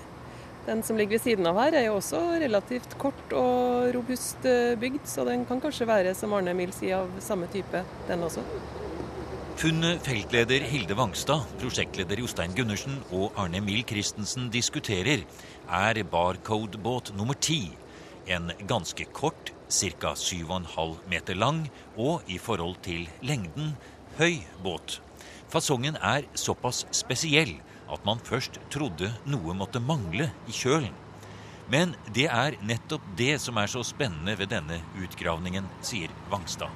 Den 0.66 0.82
som 0.86 0.98
ligger 0.98 1.18
ved 1.18 1.24
siden 1.24 1.46
av 1.50 1.58
her 1.58 1.74
er 1.74 1.88
jo 1.88 1.96
også 1.98 2.20
relativt 2.38 2.94
kort 3.02 3.34
og 3.34 3.88
robust 3.96 4.46
eh, 4.46 4.76
bygd, 4.78 5.02
så 5.10 5.24
den 5.26 5.42
kan 5.48 5.58
kanskje 5.62 5.88
være, 5.90 6.12
som 6.14 6.36
Arne 6.38 6.54
Mild 6.54 6.76
sier, 6.76 7.02
av 7.02 7.18
samme 7.22 7.48
type, 7.50 7.82
den 8.06 8.22
også. 8.26 8.44
Kun 9.58 9.82
feltleder 10.06 10.62
Hilde 10.70 10.94
Vangstad, 10.98 11.42
prosjektleder 11.58 12.22
Jostein 12.22 12.54
Gundersen 12.54 13.00
og 13.10 13.34
Arne 13.40 13.58
Mild 13.64 13.88
Christensen 13.90 14.46
diskuterer, 14.54 15.26
er 15.66 16.02
barcode-båt 16.12 17.10
nummer 17.18 17.34
ti. 17.42 17.72
En 18.30 18.52
ganske 18.70 19.06
kort, 19.14 19.50
ca. 19.66 20.14
7,5 20.14 20.96
meter 21.10 21.38
lang, 21.38 21.64
og 21.98 22.22
i 22.30 22.38
forhold 22.38 22.78
til 22.86 23.06
lengden 23.26 23.74
høy 24.18 24.40
båt. 24.64 25.00
Fasongen 25.52 25.98
er 26.02 26.26
såpass 26.34 26.84
spesiell 26.94 27.56
at 27.92 28.02
man 28.06 28.20
først 28.24 28.58
trodde 28.72 29.12
noe 29.28 29.54
måtte 29.54 29.82
mangle 29.82 30.30
i 30.48 30.54
kjølen. 30.54 30.94
Men 31.70 31.94
det 32.14 32.28
er 32.30 32.56
nettopp 32.62 33.02
det 33.18 33.36
som 33.42 33.58
er 33.58 33.70
så 33.70 33.82
spennende 33.86 34.36
ved 34.38 34.52
denne 34.54 34.78
utgravningen, 35.02 35.66
sier 35.82 36.12
Vangstad. 36.30 36.70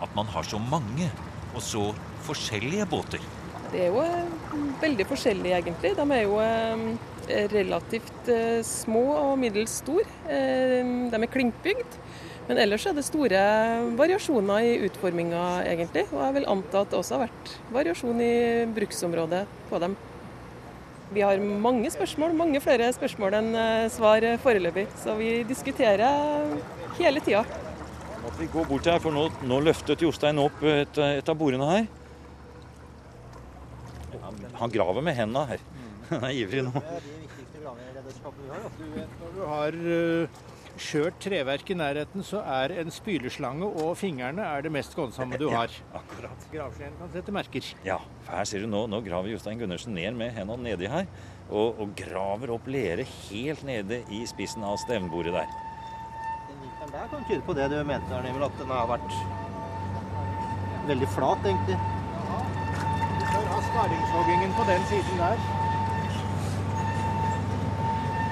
At 0.00 0.14
man 0.16 0.30
har 0.32 0.46
så 0.48 0.60
mange 0.60 1.10
og 1.54 1.62
så 1.64 1.90
forskjellige 2.24 2.86
båter. 2.88 3.24
Det 3.70 3.84
er 3.84 3.92
jo 3.92 4.00
eh, 4.02 4.56
veldig 4.82 5.06
forskjellig, 5.06 5.52
egentlig. 5.60 5.92
De 5.98 6.06
er 6.16 6.24
jo 6.24 6.40
eh, 6.42 7.44
relativt 7.52 8.30
eh, 8.32 8.58
små 8.66 9.04
og 9.18 9.36
middels 9.38 9.76
store. 9.84 10.08
De 10.26 11.20
er 11.20 11.30
klinkbygd. 11.30 12.00
Men 12.50 12.58
ellers 12.58 12.82
er 12.82 12.96
det 12.96 13.04
store 13.06 13.40
variasjoner 13.94 14.64
i 14.66 14.70
utforminga, 14.88 15.40
egentlig. 15.70 16.02
Og 16.10 16.18
jeg 16.18 16.34
vil 16.34 16.48
anta 16.50 16.80
at 16.82 16.88
det 16.90 16.96
også 16.98 17.14
har 17.14 17.28
vært 17.28 17.52
variasjon 17.70 18.22
i 18.26 18.32
bruksområdet 18.74 19.44
på 19.68 19.78
dem. 19.84 19.94
Vi 21.14 21.22
har 21.22 21.38
mange 21.38 21.92
spørsmål, 21.94 22.34
mange 22.34 22.58
flere 22.64 22.88
spørsmål 22.96 23.38
enn 23.38 23.54
eh, 23.54 23.86
svar 23.94 24.26
foreløpig. 24.42 24.88
Så 24.98 25.14
vi 25.20 25.30
diskuterer 25.46 26.50
hele 26.98 27.22
tida. 27.22 27.44
Vi 28.40 28.50
gå 28.50 28.66
bort 28.66 28.90
her, 28.90 28.98
for 28.98 29.14
nå, 29.14 29.28
nå 29.46 29.62
løftet 29.70 30.02
Jostein 30.02 30.42
opp 30.42 30.58
et, 30.66 30.98
et 31.22 31.30
av 31.30 31.38
bordene 31.38 31.70
her. 31.70 31.88
Han, 34.26 34.44
han 34.58 34.74
graver 34.74 35.06
med 35.06 35.20
hendene 35.22 35.46
her. 35.54 35.66
Han 36.10 36.26
er 36.26 36.34
ivrig 36.34 36.66
nå. 36.66 36.74
Det 36.74 36.96
er 36.98 37.04
de 37.06 37.18
viktigste 37.22 37.62
gravredskapene 37.62 38.46
vi 38.48 38.56
har. 38.56 38.70
Du 38.74 38.86
vet 38.98 39.20
Når 39.22 39.36
du 39.38 39.44
har 39.54 39.84
uh, 40.80 40.86
kjørt 40.86 41.18
treverk 41.22 41.70
i 41.70 41.76
nærheten, 41.76 42.24
så 42.24 42.40
er 42.42 42.72
en 42.80 42.90
spyleslange 42.92 43.66
og 43.68 43.92
fingrene 44.00 44.42
er 44.42 44.64
det 44.64 44.72
mest 44.72 44.94
skånsomme 44.96 45.38
du 45.40 45.48
har. 45.52 45.72
Akkurat. 45.94 46.46
Gravsleden 46.52 46.96
kan 46.98 47.12
sette 47.12 47.34
merker. 47.34 47.66
Ja, 47.86 47.98
for 48.24 48.38
her 48.38 48.48
ser 48.48 48.64
du 48.64 48.70
nå, 48.70 48.86
nå 48.90 49.02
graver 49.04 49.30
Jostein 49.32 49.60
Gundersen 49.60 49.94
ned 49.94 50.16
med 50.18 50.32
hendene 50.36 50.70
nedi 50.70 50.88
her. 50.90 51.06
Og, 51.50 51.80
og 51.82 51.94
graver 51.98 52.52
opp 52.54 52.68
lere 52.70 53.04
helt 53.04 53.64
nede 53.66 54.02
i 54.14 54.22
spissen 54.30 54.64
av 54.64 54.78
stevnbordet 54.84 55.34
der. 55.34 55.54
Den 56.48 56.60
vinkelen 56.64 56.92
der 56.94 57.08
kan 57.12 57.24
tyde 57.28 57.42
på 57.46 57.56
det 57.58 57.70
du 57.72 57.78
mente, 57.84 58.14
Arne 58.14 58.30
Emil, 58.30 58.46
at 58.46 58.60
den 58.60 58.70
har 58.70 58.90
vært 58.90 59.16
veldig 60.90 61.08
flat, 61.14 61.48
egentlig. 61.50 61.78
Du 63.20 63.24
får 63.30 63.48
ha 63.52 63.62
skaringshoggingen 63.70 64.54
på 64.58 64.68
den 64.70 64.86
siden 64.92 65.24
der. 65.24 65.48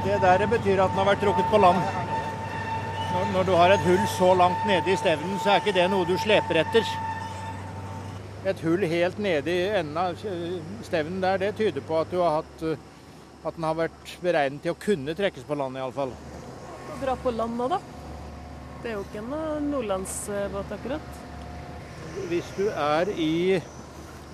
Det 0.06 0.20
der 0.22 0.46
betyr 0.46 0.80
at 0.84 0.94
den 0.94 1.02
har 1.02 1.10
vært 1.10 1.26
trukket 1.26 1.50
på 1.52 1.58
land. 1.60 2.06
Når, 3.08 3.30
når 3.32 3.46
du 3.48 3.54
har 3.56 3.72
et 3.72 3.84
hull 3.88 4.02
så 4.18 4.34
langt 4.36 4.66
nede 4.68 4.92
i 4.92 4.96
stevnen, 5.00 5.38
så 5.40 5.54
er 5.54 5.62
ikke 5.62 5.76
det 5.76 5.86
noe 5.88 6.04
du 6.08 6.16
sleper 6.20 6.60
etter. 6.60 6.90
Et 8.48 8.60
hull 8.64 8.84
helt 8.88 9.18
nede 9.22 9.52
i 9.52 9.70
enden 9.80 9.96
av 10.00 10.18
stevnen 10.86 11.22
der, 11.24 11.40
det 11.40 11.54
tyder 11.58 11.84
på 11.84 11.98
at 12.02 12.12
du 12.12 12.20
har 12.20 12.40
hatt 12.40 12.64
uh, 12.64 12.76
at 13.46 13.56
den 13.56 13.64
har 13.64 13.78
vært 13.78 14.12
beregnet 14.22 14.64
til 14.64 14.74
å 14.74 14.80
kunne 14.82 15.14
trekkes 15.16 15.46
på 15.46 15.56
land, 15.58 15.78
iallfall. 15.78 16.12
Å 16.12 16.98
dra 17.00 17.14
på 17.22 17.32
land 17.32 17.56
nå, 17.58 17.68
da? 17.70 17.78
Det 18.82 18.90
er 18.90 18.96
jo 18.98 19.04
ikke 19.06 19.22
en 19.22 19.34
eh, 19.38 19.66
nordlandsbåt, 19.70 20.72
akkurat. 20.76 21.20
Hvis 22.28 22.48
du 22.58 22.64
er 22.68 23.10
i 23.14 23.58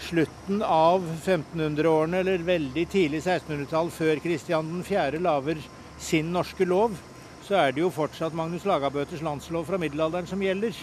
slutten 0.04 0.64
av 0.66 1.04
1500-årene 1.22 2.20
eller 2.24 2.44
veldig 2.44 2.84
tidlig 2.92 3.22
1600-tall, 3.22 3.92
før 3.94 4.20
Kristian 4.24 4.72
4. 4.84 5.20
lager 5.22 5.60
sin 6.00 6.32
norske 6.34 6.66
lov, 6.68 6.96
så 7.44 7.58
er 7.60 7.74
det 7.76 7.82
jo 7.82 7.92
fortsatt 7.92 8.34
Magnus 8.36 8.64
Lagabøtes 8.64 9.22
landslov 9.24 9.66
fra 9.68 9.78
middelalderen 9.80 10.28
som 10.28 10.40
gjelder. 10.42 10.76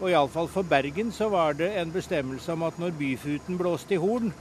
Og 0.00 0.08
iallfall 0.10 0.48
for 0.50 0.66
Bergen 0.66 1.12
så 1.14 1.28
var 1.30 1.54
det 1.54 1.68
en 1.78 1.92
bestemmelse 1.94 2.52
om 2.52 2.64
at 2.66 2.78
når 2.82 2.96
byfuten 2.98 3.58
blåste 3.58 3.94
i 3.94 4.00
horn, 4.02 4.32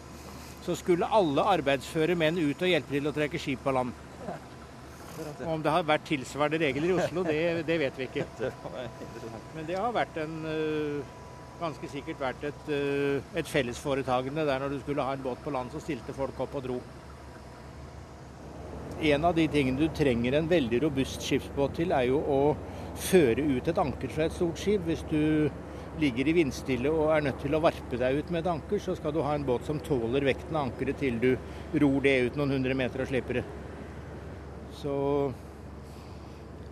så 0.65 0.73
skulle 0.77 1.09
alle 1.09 1.45
arbeidsføre 1.55 2.15
menn 2.17 2.39
ut 2.41 2.61
og 2.61 2.71
hjelpe 2.71 2.95
til 2.95 3.09
å 3.09 3.13
trekke 3.13 3.41
skip 3.41 3.61
på 3.65 3.73
land. 3.77 3.93
Om 5.45 5.61
det 5.61 5.73
har 5.73 5.85
vært 5.85 6.07
tilsvarende 6.09 6.61
regler 6.63 6.89
i 6.89 6.95
Oslo, 6.97 7.23
det, 7.27 7.37
det 7.67 7.77
vet 7.81 7.97
vi 7.99 8.07
ikke. 8.09 8.25
Men 9.55 9.67
det 9.67 9.77
har 9.77 9.93
vært 9.93 10.17
en 10.21 10.35
øh, 10.49 11.13
ganske 11.61 11.89
sikkert 11.91 12.21
vært 12.23 12.47
et, 12.49 12.73
øh, 12.73 13.21
et 13.37 13.47
fellesforetagende 13.47 14.47
der 14.49 14.63
når 14.63 14.73
du 14.73 14.79
skulle 14.81 15.05
ha 15.05 15.13
en 15.13 15.25
båt 15.25 15.43
på 15.45 15.53
land, 15.53 15.69
så 15.73 15.83
stilte 15.83 16.15
folk 16.17 16.39
opp 16.41 16.57
og 16.57 16.65
dro. 16.65 16.79
En 19.01 19.25
av 19.25 19.33
de 19.33 19.47
tingene 19.49 19.81
du 19.81 19.87
trenger 19.97 20.35
en 20.37 20.47
veldig 20.49 20.83
robust 20.83 21.23
skipsbåt 21.25 21.79
til, 21.79 21.93
er 21.95 22.11
jo 22.11 22.19
å 22.21 22.41
føre 23.01 23.41
ut 23.41 23.69
et 23.71 23.79
anker 23.81 24.11
fra 24.13 24.27
et 24.27 24.35
stort 24.35 24.61
skip. 24.61 24.83
Hvis 24.85 25.01
du 25.09 25.49
ligger 26.01 26.29
i 26.29 26.35
vindstille 26.37 26.91
og 26.93 27.09
er 27.15 27.25
nødt 27.25 27.41
til 27.41 27.57
å 27.57 27.61
varpe 27.63 27.97
deg 27.97 28.19
ut 28.19 28.29
med 28.29 28.43
et 28.43 28.51
anker, 28.51 28.77
så 28.83 28.93
skal 28.97 29.15
du 29.15 29.23
ha 29.25 29.33
en 29.33 29.47
båt 29.47 29.65
som 29.65 29.81
tåler 29.81 30.27
vekten 30.29 30.53
av 30.53 30.69
ankeret 30.69 31.01
til 31.01 31.17
du 31.23 31.31
ror 31.81 31.97
det 32.05 32.13
ut 32.27 32.37
noen 32.37 32.53
hundre 32.59 32.77
meter 32.77 33.01
og 33.01 33.09
slipper 33.09 33.41
det. 33.41 33.45
Så 34.77 34.93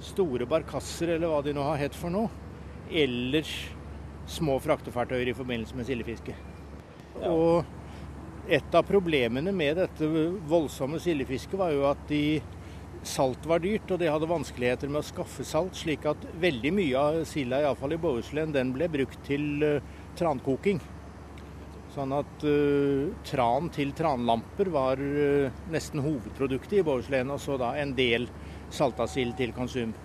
store 0.05 0.45
barkasser, 0.48 1.15
eller 1.15 1.33
hva 1.33 1.41
de 1.43 1.57
nå 1.57 1.65
har 1.65 1.81
hett 1.81 1.98
for 1.98 2.13
noe, 2.13 2.29
eller 2.93 3.50
små 4.29 4.62
fraktefartøyer 4.62 5.33
i 5.33 5.36
forbindelse 5.36 5.75
med 5.75 5.89
sildefiske. 5.89 6.38
Ja. 7.19 7.33
Og 7.33 7.78
et 8.50 8.75
av 8.75 8.86
problemene 8.88 9.51
med 9.53 9.77
dette 9.77 10.08
voldsomme 10.50 11.00
sildefisket 11.01 11.60
var 11.60 11.74
jo 11.75 11.86
at 11.89 12.01
de 12.10 12.24
Salt 13.03 13.46
var 13.48 13.62
dyrt, 13.63 13.88
og 13.94 14.01
de 14.01 14.10
hadde 14.12 14.27
vanskeligheter 14.27 14.89
med 14.91 15.00
å 15.00 15.08
skaffe 15.08 15.46
salt, 15.48 15.77
slik 15.77 16.03
at 16.10 16.25
veldig 16.41 16.72
mye 16.75 17.00
av 17.00 17.20
silda, 17.27 17.62
iallfall 17.63 17.96
i 17.96 18.00
Bohuslän, 18.01 18.51
den 18.51 18.74
ble 18.75 18.89
brukt 18.91 19.22
til 19.24 19.63
uh, 19.63 20.01
trankoking. 20.20 20.82
Sånn 21.94 22.12
at 22.18 22.44
uh, 22.44 23.08
tran 23.24 23.70
til 23.72 23.94
tranlamper 23.96 24.72
var 24.74 25.00
uh, 25.00 25.62
nesten 25.72 26.03
hovedproduktet 26.03 26.82
i 26.82 26.84
Bohuslän, 26.84 27.32
og 27.32 27.39
så 27.39 27.56
da 27.62 27.72
en 27.79 27.96
del 27.96 28.27
salta 28.68 29.08
sild 29.08 29.38
til 29.39 29.56
konsum. 29.56 29.96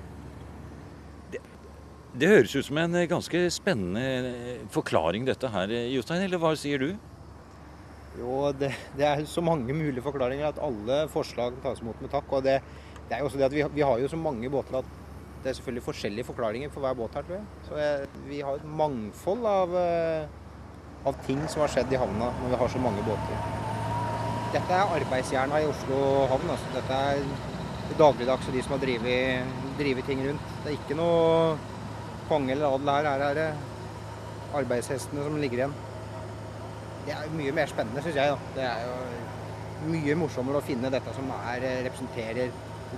Det, 2.14 2.30
høres 2.30 2.54
ut 2.54 2.68
som 2.68 2.78
en 2.78 2.94
ganske 3.10 3.40
spennende 3.50 4.62
forklaring 4.70 5.26
dette 5.26 5.50
her, 5.50 5.74
Jostein, 5.90 6.22
eller 6.28 6.38
hva 6.38 6.54
sier 6.54 6.78
du? 6.78 6.92
Jo, 8.18 8.52
det, 8.54 8.70
det, 8.94 9.06
er 9.06 9.24
så 9.26 9.42
mange 9.42 9.74
mulige 9.74 10.02
forklaringer 10.02 10.52
at 10.52 10.62
alle 10.62 11.04
forslag 11.10 11.56
tas 11.64 11.82
imot 11.82 12.02
med 12.02 12.12
takk. 12.12 12.30
og 12.30 12.44
det 12.46 12.60
det 13.08 13.16
er 13.16 13.20
jo 13.20 13.26
også 13.28 13.38
det 13.38 13.44
at 13.44 13.54
vi, 13.54 13.64
vi, 13.74 13.82
har 13.84 13.98
jo 14.00 14.08
så 14.08 14.16
mange 14.16 14.50
båter 14.50 14.78
at 14.78 14.86
det 15.42 15.50
er 15.50 15.56
selvfølgelig 15.58 15.84
forskjellige 15.84 16.24
forklaringer 16.24 16.70
for 16.72 16.80
hver 16.80 16.94
båt 16.96 17.14
her, 17.14 17.22
tror 17.22 17.34
jeg. 17.36 17.44
Så 17.68 17.76
jeg, 17.76 18.06
vi 18.28 18.38
har 18.40 18.56
et 18.56 18.64
mangfold 18.64 19.44
av, 19.44 19.74
uh, 19.76 21.08
av, 21.10 21.18
ting 21.26 21.42
som 21.52 21.60
har 21.60 21.72
skjedd 21.74 21.92
i 21.92 22.00
havna 22.00 22.30
når 22.38 22.54
vi 22.54 22.60
har 22.62 22.72
så 22.72 22.80
mange 22.80 23.04
båter. 23.04 23.42
Dette 24.54 24.78
er 24.78 24.94
arbeidsjerna 24.96 25.60
i 25.60 25.68
Oslo 25.68 25.98
havn. 26.32 26.54
Altså. 26.54 26.72
Dette 26.78 27.00
er 27.10 27.20
det 27.90 27.98
dagligdagse, 28.00 28.54
de 28.54 28.62
som 28.64 28.78
har 28.78 28.84
drevet 28.86 30.08
ting 30.08 30.24
rundt. 30.24 30.52
Det 30.62 30.72
er 30.72 30.78
ikke 30.78 30.96
noe 30.96 31.58
konge 32.30 32.54
eller 32.56 32.78
adel 32.78 32.94
her. 32.94 33.10
Her 33.12 33.26
er 33.28 33.40
det 33.42 33.48
arbeidshestene 34.62 35.26
som 35.28 35.36
ligger 35.42 35.60
igjen. 35.60 35.76
Det 37.04 37.12
er 37.12 37.36
mye 37.36 37.52
mer 37.52 37.68
spennende, 37.68 38.02
syns 38.04 38.16
jeg. 38.16 38.32
Da. 38.32 38.52
Det 38.56 38.64
er 38.64 38.84
jo 38.86 39.92
mye 39.92 40.16
morsommere 40.16 40.60
å 40.60 40.64
finne 40.64 40.90
dette 40.92 41.12
som 41.16 41.28
er, 41.36 41.64
representerer 41.84 42.52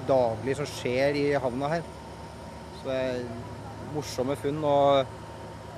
daglig 0.06 0.56
som 0.58 0.68
skjer 0.70 1.18
i 1.18 1.24
havna 1.42 1.70
her. 1.74 1.86
Så 2.78 2.88
det 2.88 2.98
er 3.10 3.22
morsomme 3.94 4.36
funn. 4.38 4.62
og 4.64 5.14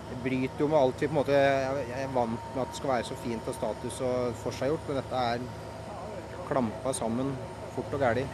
det 0.08 0.16
bryter 0.24 0.62
jo 0.64 0.68
med 0.72 0.78
alt 0.78 1.02
vi 1.02 1.06
på 1.08 1.12
en 1.12 1.18
måte 1.18 1.34
Jeg 1.36 2.02
er 2.02 2.12
vant 2.14 2.44
med 2.54 2.62
at 2.62 2.70
det 2.70 2.76
skal 2.78 2.90
være 2.94 3.04
så 3.04 3.16
fint 3.20 3.48
og 3.50 3.56
status 3.56 3.98
og 4.00 4.38
forseggjort, 4.42 4.86
men 4.88 5.00
dette 5.02 5.24
er 5.32 5.42
klampa 6.48 6.94
sammen 6.96 7.34
fort 7.74 7.92
og 7.92 8.00
gæli. 8.00 8.24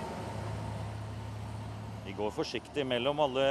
Vi 2.05 2.15
går 2.15 2.31
forsiktig 2.37 2.87
mellom 2.87 3.21
alle 3.27 3.49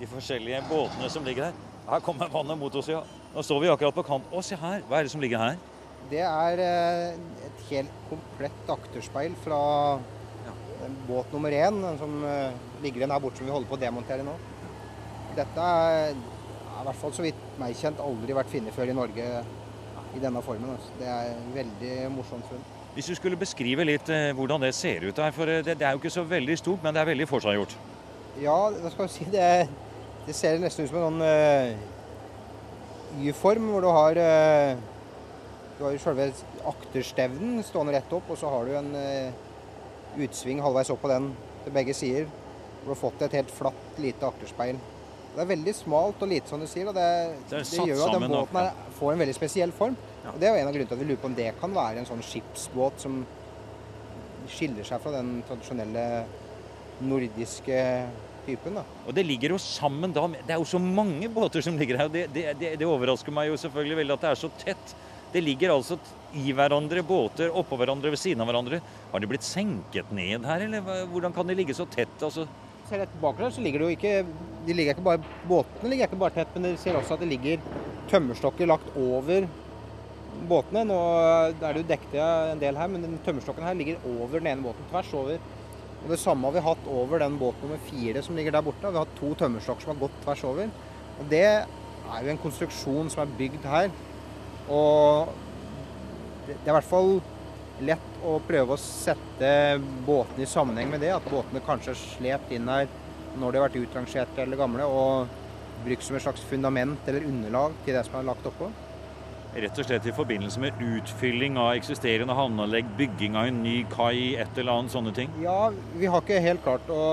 de 0.00 0.08
forskjellige 0.10 0.64
båtene 0.70 1.10
som 1.10 1.26
ligger 1.26 1.50
her. 1.50 1.62
Her 1.88 2.02
kommer 2.04 2.30
vannet 2.32 2.58
mot 2.58 2.74
oss, 2.74 2.90
ja. 2.90 3.04
Nå 3.34 3.44
står 3.44 3.60
vi 3.64 3.72
akkurat 3.72 3.96
på 3.96 4.06
kant. 4.06 4.30
Å, 4.32 4.42
se 4.44 4.56
her! 4.58 4.84
Hva 4.88 4.98
er 4.98 5.08
det 5.08 5.12
som 5.12 5.22
ligger 5.22 5.42
her? 5.42 5.58
Det 6.08 6.22
er 6.24 6.62
eh, 6.64 7.18
et 7.48 7.66
helt 7.68 8.06
komplett 8.08 8.70
akterspeil 8.72 9.34
fra 9.44 9.58
båt 11.08 11.32
nummer 11.32 11.52
én, 11.52 11.82
den 11.82 11.98
som 11.98 12.24
uh, 12.24 12.52
ligger 12.82 13.02
igjen 13.02 13.12
her 13.12 13.20
borte 13.20 13.40
som 13.40 13.48
vi 13.48 13.52
holder 13.52 13.68
på 13.68 13.76
å 13.76 13.82
demontere 13.82 14.24
nå. 14.24 14.34
Dette 15.36 15.68
er, 15.84 16.14
i 16.14 16.84
hvert 16.86 17.00
fall 17.00 17.14
så 17.14 17.24
vidt 17.24 17.40
meg 17.60 17.76
kjent 17.78 18.00
aldri 18.02 18.36
vært 18.36 18.52
funnet 18.52 18.76
før 18.76 18.92
i 18.92 18.96
Norge 18.96 19.26
i 20.16 20.22
denne 20.22 20.42
formen. 20.44 20.72
Altså. 20.76 20.94
Det 21.00 21.10
er 21.12 21.34
veldig 21.54 21.94
morsomt 22.14 22.48
funn. 22.48 22.64
Hvis 22.94 23.10
du 23.10 23.14
skulle 23.18 23.38
beskrive 23.38 23.84
litt 23.84 24.08
hvordan 24.08 24.64
det 24.64 24.72
ser 24.74 25.04
ut 25.06 25.20
her, 25.22 25.34
for 25.34 25.50
eh, 25.50 25.60
det, 25.64 25.76
det, 25.78 25.86
er 25.86 25.94
jo 25.94 26.02
ikke 26.02 26.14
så 26.14 26.24
veldig 26.26 26.58
stort, 26.58 26.82
men 26.82 26.96
det 26.96 27.02
er 27.02 27.12
veldig 27.12 27.28
forseggjort. 27.30 27.76
Ja, 28.40 28.58
hva 28.72 28.94
skal 28.94 29.08
vi 29.08 29.14
si. 29.18 29.28
Det, 29.32 29.46
det, 30.26 30.34
ser 30.36 30.60
nesten 30.62 30.86
ut 30.86 30.92
som 30.92 31.00
en 31.02 31.08
sånn 31.20 31.96
Y-form, 33.18 33.70
hvor 33.72 33.84
du 33.84 33.90
har 33.92 34.18
du 35.78 35.84
har 35.84 35.98
selve 36.02 36.28
akterstevnen 36.66 37.62
stående 37.66 37.94
rett 37.94 38.12
opp, 38.16 38.30
og 38.32 38.38
så 38.40 38.50
har 38.50 38.66
du 38.66 38.74
en 38.78 38.90
utsving 40.24 40.62
halvveis 40.62 40.90
opp 40.90 41.04
på 41.04 41.10
den 41.12 41.30
til 41.64 41.74
begge 41.76 41.94
sider. 41.94 42.26
Hvor 42.80 42.88
du 42.88 42.94
har 42.94 43.02
fått 43.02 43.26
et 43.26 43.36
helt 43.38 43.52
flatt, 43.54 43.84
lite 44.02 44.26
akterspeil. 44.26 44.80
Det 45.34 45.44
er 45.44 45.50
veldig 45.52 45.74
smalt 45.76 46.22
og 46.24 46.30
lite, 46.32 46.50
som 46.50 46.62
du 46.62 46.66
sier. 46.66 46.88
og 46.90 46.96
Det, 46.96 47.08
det, 47.50 47.62
det 47.70 47.84
gjør 47.86 48.04
at 48.08 48.14
den 48.16 48.32
båten 48.32 48.58
her 48.58 48.78
får 48.98 49.12
en 49.12 49.20
veldig 49.22 49.34
spesiell 49.36 49.74
form. 49.76 49.98
Ja. 50.24 50.32
Og 50.32 50.40
Det 50.40 50.48
er 50.48 50.54
jo 50.54 50.62
en 50.62 50.70
av 50.70 50.74
grunnene 50.74 50.90
til 50.90 50.98
at 50.98 51.02
vi 51.02 51.10
lurer 51.10 51.20
på 51.22 51.30
om 51.30 51.36
det 51.38 51.50
kan 51.60 51.76
være 51.76 52.02
en 52.02 52.08
sånn 52.08 52.24
skipsbåt 52.26 53.04
som 53.04 53.20
skiller 54.48 54.86
seg 54.88 55.02
fra 55.04 55.12
den 55.14 55.36
tradisjonelle 55.46 56.06
nordiske 57.06 57.78
typen. 58.48 58.78
Da. 58.80 58.84
Og 59.06 59.14
Det 59.16 59.26
ligger 59.26 59.54
jo 59.54 59.60
sammen 59.62 60.14
da 60.14 60.26
Det 60.34 60.54
er 60.56 60.58
jo 60.58 60.68
så 60.68 60.80
mange 60.82 61.28
båter 61.32 61.64
som 61.64 61.78
ligger 61.78 62.00
her. 62.00 62.10
og 62.10 62.16
det, 62.16 62.28
det, 62.34 62.74
det 62.80 62.88
overrasker 62.88 63.34
meg 63.34 63.52
jo 63.52 63.60
selvfølgelig 63.60 64.00
veldig 64.02 64.16
at 64.16 64.26
det 64.26 64.32
er 64.32 64.42
så 64.42 64.52
tett. 64.64 64.94
Det 65.32 65.44
ligger 65.44 65.74
altså 65.74 65.98
i 66.36 66.52
hverandre, 66.56 67.02
båter 67.04 67.52
oppå 67.52 67.76
hverandre 67.76 68.12
ved 68.12 68.20
siden 68.20 68.40
av 68.40 68.48
hverandre. 68.48 68.80
Har 69.12 69.20
de 69.20 69.28
blitt 69.28 69.44
senket 69.44 70.08
ned 70.12 70.46
her, 70.48 70.64
eller 70.64 71.04
hvordan 71.12 71.36
kan 71.36 71.48
de 71.48 71.56
ligge 71.56 71.76
så 71.76 71.84
tett? 71.88 72.16
Altså? 72.24 72.48
ser 72.88 73.02
litt 73.02 73.16
bak 73.20 73.36
der, 73.36 73.52
så 73.52 73.60
ligger 73.60 73.82
det 73.82 73.88
jo 73.88 73.96
ikke 73.98 74.12
de 74.66 74.76
ligger 74.76 74.96
ikke 74.96 75.04
bare, 75.04 75.32
Båtene 75.48 75.92
ligger 75.92 76.08
ikke 76.08 76.20
bare 76.20 76.36
tett, 76.38 76.54
men 76.54 76.72
du 76.72 76.80
ser 76.80 76.96
også 76.98 77.16
at 77.16 77.24
det 77.24 77.30
ligger 77.30 77.64
tømmerstokker 78.08 78.68
lagt 78.68 78.88
over 78.96 79.46
båtene. 80.48 80.84
Nå 80.88 80.98
er 81.52 81.54
det 81.60 81.82
jo 81.82 81.88
dekket 81.88 82.18
en 82.54 82.62
del 82.62 82.78
her, 82.80 82.90
men 82.92 83.04
den 83.04 83.16
tømmerstokken 83.26 83.66
her 83.66 83.76
ligger 83.78 84.04
over 84.08 84.38
den 84.38 84.50
ene 84.52 84.64
båten. 84.64 84.88
Tvers 84.92 85.14
over. 85.18 85.40
Og 86.04 86.10
Det 86.12 86.20
samme 86.20 86.46
har 86.46 86.54
vi 86.54 86.66
hatt 86.68 86.86
over 86.88 87.22
den 87.22 87.38
båt 87.40 87.58
nummer 87.62 87.80
fire 87.88 88.22
som 88.22 88.36
ligger 88.38 88.54
der 88.54 88.64
borte. 88.64 88.86
Vi 88.86 88.94
har 88.94 89.06
hatt 89.06 89.18
to 89.18 89.32
tømmerstokker 89.34 89.84
som 89.84 89.94
har 89.94 90.02
gått 90.06 90.20
tvers 90.24 90.44
over. 90.44 90.70
Og 91.18 91.26
Det 91.30 91.44
er 91.48 92.22
jo 92.24 92.30
en 92.32 92.44
konstruksjon 92.44 93.10
som 93.10 93.24
er 93.24 93.34
bygd 93.38 93.66
her. 93.68 93.90
Og 94.68 95.34
det 96.46 96.56
er 96.64 96.70
i 96.72 96.76
hvert 96.78 96.88
fall 96.88 97.18
lett 97.84 98.22
å 98.26 98.38
prøve 98.42 98.74
å 98.74 98.80
sette 98.80 99.50
båtene 100.06 100.46
i 100.46 100.50
sammenheng 100.50 100.90
med 100.92 101.02
det. 101.04 101.12
At 101.14 101.28
båtene 101.30 101.64
kanskje 101.66 101.94
er 101.94 102.02
slept 102.02 102.54
inn 102.54 102.70
her 102.70 102.88
når 103.38 103.52
de 103.52 103.60
har 103.60 103.68
vært 103.68 103.82
utrangerte 103.82 104.42
eller 104.42 104.58
gamle, 104.58 104.86
og 104.88 105.28
brukt 105.84 106.02
som 106.02 106.16
et 106.16 106.24
slags 106.24 106.42
fundament 106.48 107.06
eller 107.06 107.26
underlag 107.28 107.76
til 107.84 107.94
det 107.94 108.06
som 108.08 108.18
er 108.18 108.26
lagt 108.26 108.46
oppå. 108.48 108.70
Rett 109.56 109.78
og 109.80 109.86
slett 109.88 110.04
i 110.04 110.12
forbindelse 110.12 110.60
med 110.60 110.80
utfylling 110.84 111.56
av 111.58 111.72
eksisterende 111.78 112.34
havneanlegg, 112.36 112.88
bygging 112.98 113.36
av 113.38 113.48
en 113.48 113.62
ny 113.64 113.78
kai, 113.88 114.36
et 114.36 114.58
eller 114.60 114.74
annet 114.76 114.92
sånne 114.92 115.12
ting? 115.16 115.30
Ja, 115.40 115.70
vi 115.96 116.10
har 116.10 116.20
ikke 116.20 116.42
helt 116.44 116.60
klart 116.66 116.90
å 116.92 117.04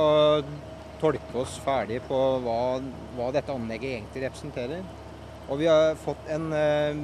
tolke 0.99 1.39
oss 1.39 1.55
ferdig 1.63 2.01
på 2.09 2.17
hva, 2.43 2.57
hva 3.15 3.29
dette 3.35 3.55
anlegget 3.55 3.95
egentlig 3.95 4.25
representerer. 4.25 4.83
Og 5.47 5.61
vi 5.61 5.69
har 5.69 5.95
fått 6.01 6.27
en 6.35 6.49
uh, 6.51 6.99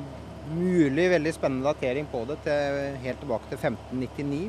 mulig 0.51 1.07
veldig 1.13 1.33
spennende 1.37 1.69
datering 1.69 2.11
på 2.11 2.25
det 2.27 2.37
til, 2.43 2.83
helt 3.05 3.23
tilbake 3.23 3.51
til 3.53 3.61
1599. 3.61 4.43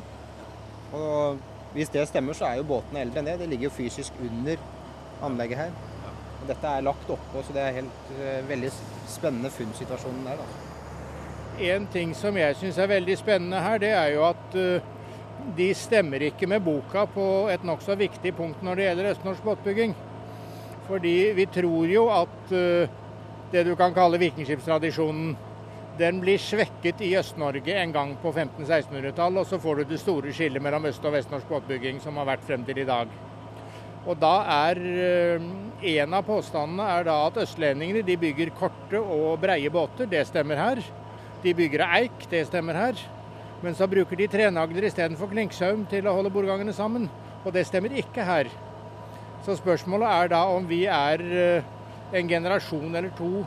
Og 0.98 1.40
hvis 1.76 1.94
det 1.94 2.08
stemmer, 2.10 2.36
så 2.36 2.50
er 2.50 2.58
jo 2.58 2.68
båten 2.74 2.98
eldre 3.00 3.22
enn 3.22 3.30
det. 3.30 3.38
Det 3.44 3.48
ligger 3.52 3.70
jo 3.70 3.76
fysisk 3.78 4.18
under 4.26 4.60
anlegget 5.22 5.62
her. 5.62 5.80
Og 6.42 6.50
dette 6.50 6.74
er 6.74 6.84
lagt 6.84 7.10
oppå, 7.14 7.46
så 7.46 7.54
det 7.54 7.62
er 7.62 7.78
helt 7.78 8.12
uh, 8.18 8.42
veldig 8.50 8.74
spennende 9.06 9.54
funnsituasjonen 9.54 10.26
der. 10.26 10.42
Altså. 10.42 10.71
En 11.60 11.86
ting 11.92 12.14
som 12.16 12.36
jeg 12.36 12.56
syns 12.56 12.78
er 12.80 12.88
veldig 12.88 13.16
spennende 13.20 13.60
her, 13.60 13.78
det 13.82 13.92
er 13.92 14.14
jo 14.14 14.24
at 14.24 14.56
eh, 14.56 14.84
de 15.56 15.68
stemmer 15.76 16.22
ikke 16.30 16.48
med 16.48 16.62
boka 16.64 17.04
på 17.10 17.26
et 17.52 17.64
nokså 17.66 17.96
viktig 17.98 18.32
punkt 18.38 18.62
når 18.64 18.78
det 18.78 18.86
gjelder 18.86 19.10
østnorsk 19.12 19.44
båtbygging. 19.44 19.94
Fordi 20.88 21.16
vi 21.36 21.46
tror 21.52 21.92
jo 21.92 22.06
at 22.12 22.54
eh, 22.56 22.92
det 23.52 23.66
du 23.68 23.74
kan 23.76 23.92
kalle 23.94 24.20
vikingskipstradisjonen, 24.22 25.34
den 25.98 26.22
blir 26.22 26.40
svekket 26.40 27.02
i 27.04 27.10
Øst-Norge 27.20 27.74
en 27.76 27.92
gang 27.92 28.14
på 28.22 28.32
1500-1600-tallet, 28.32 29.42
og 29.42 29.46
så 29.46 29.58
får 29.60 29.82
du 29.82 29.90
det 29.90 30.00
store 30.00 30.32
skillet 30.32 30.62
mellom 30.62 30.88
øst- 30.88 31.04
og 31.04 31.12
vestnorsk 31.12 31.52
båtbygging 31.52 32.00
som 32.00 32.16
har 32.16 32.30
vært 32.32 32.48
frem 32.48 32.64
til 32.64 32.80
i 32.80 32.88
dag. 32.88 33.12
Og 34.08 34.16
da 34.18 34.32
er 34.66 34.80
eh, 34.80 35.44
En 35.82 36.14
av 36.14 36.24
påstandene 36.24 36.88
er 36.96 37.04
da 37.06 37.20
at 37.26 37.38
østlendingene 37.42 38.04
de 38.06 38.16
bygger 38.16 38.52
korte 38.54 39.00
og 39.00 39.40
breie 39.42 39.70
båter. 39.70 40.06
Det 40.06 40.22
stemmer 40.28 40.56
her. 40.56 40.82
De 41.42 41.54
bygger 41.54 41.84
av 41.86 41.96
eik. 41.98 42.26
Det 42.30 42.44
stemmer 42.48 42.78
her. 42.78 43.02
Men 43.62 43.76
så 43.78 43.86
bruker 43.90 44.18
de 44.18 44.28
trenagler 44.30 44.88
istedenfor 44.88 45.30
klinksaum 45.30 45.84
til 45.90 46.06
å 46.06 46.14
holde 46.16 46.32
bordgangene 46.34 46.74
sammen. 46.74 47.08
Og 47.42 47.52
det 47.54 47.66
stemmer 47.68 47.94
ikke 47.98 48.26
her. 48.26 48.50
Så 49.46 49.56
spørsmålet 49.58 50.08
er 50.08 50.32
da 50.34 50.42
om 50.54 50.66
vi 50.70 50.84
er 50.86 51.22
eh, 51.34 51.70
en 52.14 52.28
generasjon 52.30 52.94
eller 52.94 53.10
to 53.18 53.44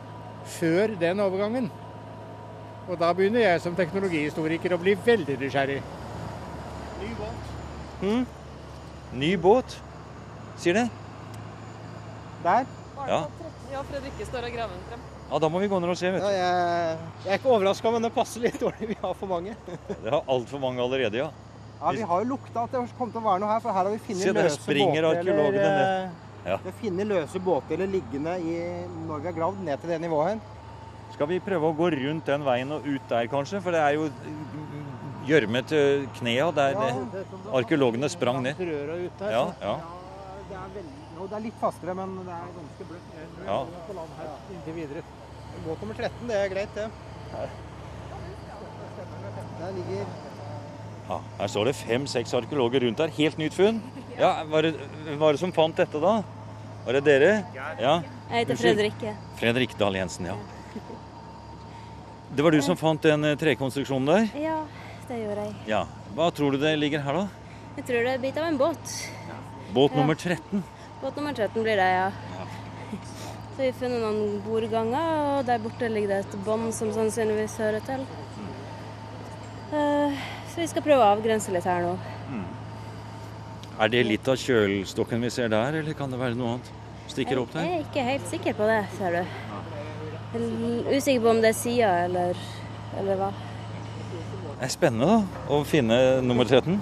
før 0.58 0.96
den 1.00 1.24
overgangen. 1.24 1.70
Og 2.86 3.00
da 3.02 3.12
begynner 3.18 3.42
jeg 3.42 3.64
som 3.64 3.76
teknologihistoriker 3.78 4.76
å 4.76 4.82
bli 4.82 4.94
veldig 5.06 5.40
nysgjerrig. 5.42 5.80
Ny 9.16 9.32
båt, 9.42 9.80
sier 10.60 10.82
det? 10.82 10.86
Der. 12.44 12.70
Ja. 13.08 13.26
Ja, 13.72 13.82
Fredrikke 13.90 14.28
står 14.28 14.50
og 14.50 14.58
graver 14.58 14.76
den 14.76 14.88
frem. 14.92 15.15
Ja, 15.32 15.40
da 15.42 15.50
må 15.50 15.60
vi 15.60 15.68
gå 15.68 15.80
ned 15.82 15.90
og 15.90 15.98
se, 15.98 16.12
vet 16.14 16.22
Ja, 16.22 16.30
jeg, 16.32 16.98
jeg 17.26 17.32
er 17.34 17.40
ikke 17.40 17.50
overraska, 17.56 17.92
men 17.96 18.04
det 18.06 18.12
passer 18.14 18.44
litt 18.46 18.60
dårlig. 18.62 18.90
Vi 18.94 18.98
har 19.02 19.14
for 19.18 19.28
mange. 19.32 19.56
Det 20.04 20.12
har 20.14 20.22
altfor 20.30 20.62
mange 20.62 20.82
allerede, 20.84 21.18
ja. 21.24 21.32
Ja, 21.82 21.92
Vi 21.92 22.02
har 22.08 22.22
jo 22.24 22.30
lukta 22.36 22.64
at 22.66 22.72
det 22.72 22.84
kom 22.98 23.10
til 23.12 23.20
å 23.22 23.26
være 23.26 23.42
noe 23.44 23.50
her, 23.52 23.60
for 23.64 23.74
her 23.76 23.84
har 23.90 23.92
vi 23.92 24.00
funnet 24.06 24.22
Se, 24.24 24.32
der 24.34 24.48
løse 24.48 24.62
springer 24.62 25.02
båter. 25.02 25.20
arkeologene 25.20 25.64
eller, 25.64 25.80
ned. 25.80 26.06
eh, 26.06 26.22
Ja. 26.46 26.58
Funnet 26.80 27.08
løse 27.10 27.40
båter 27.42 27.82
liggende 27.90 28.36
i, 28.40 28.56
når 29.08 29.24
vi 29.24 29.28
har 29.32 29.36
gravd 29.40 29.64
ned 29.66 29.82
til 29.82 29.90
det 29.96 30.00
nivået 30.06 30.30
her. 30.30 30.40
Skal 31.16 31.28
vi 31.34 31.40
prøve 31.42 31.72
å 31.72 31.76
gå 31.78 31.90
rundt 31.96 32.26
den 32.30 32.46
veien 32.46 32.72
og 32.76 32.86
ut 32.86 33.10
der, 33.10 33.28
kanskje? 33.32 33.62
For 33.66 33.74
det 33.74 33.82
er 33.82 33.98
jo 33.98 34.10
gjørme 35.26 35.62
til 35.66 36.06
knea 36.20 36.52
der 36.54 36.78
det- 36.78 37.26
arkeologene 37.54 38.10
sprang 38.14 38.42
ned. 38.46 38.62
Ja, 38.62 39.42
så- 39.42 39.56
ja. 39.62 39.76
det, 40.50 40.56
er 40.56 40.70
veldig, 40.78 41.05
jo, 41.16 41.28
det 41.32 41.38
er 41.38 41.44
litt 41.46 41.60
fastere, 41.62 41.96
men 41.98 42.16
det 42.26 42.34
er 42.36 42.52
ganske 42.58 42.88
bløtt. 42.90 43.14
Ja. 43.46 43.58
På 43.88 43.96
land 43.98 44.16
her 44.20 44.32
inntil 44.56 44.78
videre. 44.80 45.04
Båt 45.66 45.82
nummer 45.82 45.96
13, 45.98 46.28
det 46.30 46.40
er 46.40 46.50
greit, 46.52 46.76
det. 46.76 46.88
Der 49.60 49.72
ligger 49.76 50.06
Ja, 51.06 51.20
her 51.40 51.48
står 51.48 51.70
det 51.70 51.76
fem-seks 51.80 52.34
arkeologer 52.34 52.84
rundt 52.84 53.00
her. 53.00 53.14
Helt 53.20 53.38
nytt 53.38 53.54
funn. 53.56 53.82
Ja, 54.18 54.44
var 54.50 54.66
det, 54.66 54.74
var 55.22 55.36
det 55.36 55.40
som 55.40 55.54
fant 55.56 55.78
dette, 55.78 56.02
da? 56.02 56.18
Var 56.86 56.98
det 56.98 57.04
dere? 57.06 57.32
Ja. 57.80 58.00
Jeg 58.30 58.46
heter. 58.46 58.60
Fredrikke. 58.60 59.16
Fredrik 59.40 59.78
Dahl 59.80 59.96
Jensen, 60.00 60.32
ja. 60.32 60.36
Det 62.36 62.44
var 62.44 62.52
du 62.52 62.60
som 62.66 62.76
fant 62.76 63.02
den 63.06 63.24
eh, 63.24 63.38
trekonstruksjonen 63.40 64.10
der? 64.10 64.26
Ja, 64.42 64.58
det 65.08 65.22
gjorde 65.22 65.46
jeg. 65.46 65.54
Ja. 65.70 65.86
Hva 66.18 66.30
tror 66.36 66.56
du 66.56 66.60
det 66.60 66.74
ligger 66.82 67.04
her, 67.06 67.22
da? 67.22 67.28
Jeg 67.78 67.86
tror 67.88 68.02
det 68.02 68.12
er 68.12 68.18
en 68.18 68.24
bit 68.26 68.40
av 68.42 68.50
en 68.50 68.58
båt. 68.60 68.96
Båt 69.76 69.96
nummer 69.96 70.16
13. 70.16 70.64
Båt 71.06 71.16
nummer 71.20 71.34
13 71.34 71.64
blir 71.64 71.78
det, 71.78 71.86
ja. 71.86 72.12
Så 73.56 73.60
vi 73.62 73.66
har 73.68 73.76
funnet 73.78 74.02
noen 74.02 74.40
bordganger, 74.42 75.10
og 75.36 75.44
der 75.46 75.60
borte 75.62 75.86
ligger 75.92 76.16
det 76.16 76.18
et 76.24 76.38
bånd 76.48 76.72
som 76.74 76.90
sannsynligvis 76.96 77.60
hører 77.62 77.84
til. 77.86 78.08
Eh, 79.70 80.24
Så 80.50 80.64
vi 80.64 80.68
skal 80.72 80.82
prøve 80.82 81.04
å 81.04 81.12
avgrense 81.14 81.54
litt 81.54 81.68
her 81.70 81.84
nå. 81.84 81.92
Er 83.78 83.92
det 83.94 84.02
litt 84.08 84.28
av 84.32 84.40
kjølstokken 84.40 85.22
vi 85.22 85.30
ser 85.30 85.54
der, 85.54 85.78
eller 85.84 85.94
kan 85.94 86.10
det 86.10 86.18
være 86.24 86.40
noe 86.40 86.56
annet? 86.56 86.74
Stikker 87.12 87.44
opp 87.44 87.54
Jeg 87.54 87.70
er 87.70 87.86
ikke 87.86 88.08
helt 88.10 88.28
sikker 88.32 88.58
på 88.58 88.66
det, 88.72 88.82
ser 88.98 89.20
du. 89.20 89.22
Jeg 90.34 90.42
er 90.42 90.98
usikker 90.98 91.22
på 91.22 91.34
om 91.36 91.42
det 91.44 91.52
er 91.54 91.60
sida 91.60 91.94
eller, 92.08 92.42
eller 92.98 93.22
hva. 93.22 93.30
Det 94.56 94.72
er 94.72 94.74
spennende 94.74 95.12
da, 95.12 95.44
å 95.54 95.62
finne 95.70 96.02
nummer 96.26 96.50
13. 96.50 96.80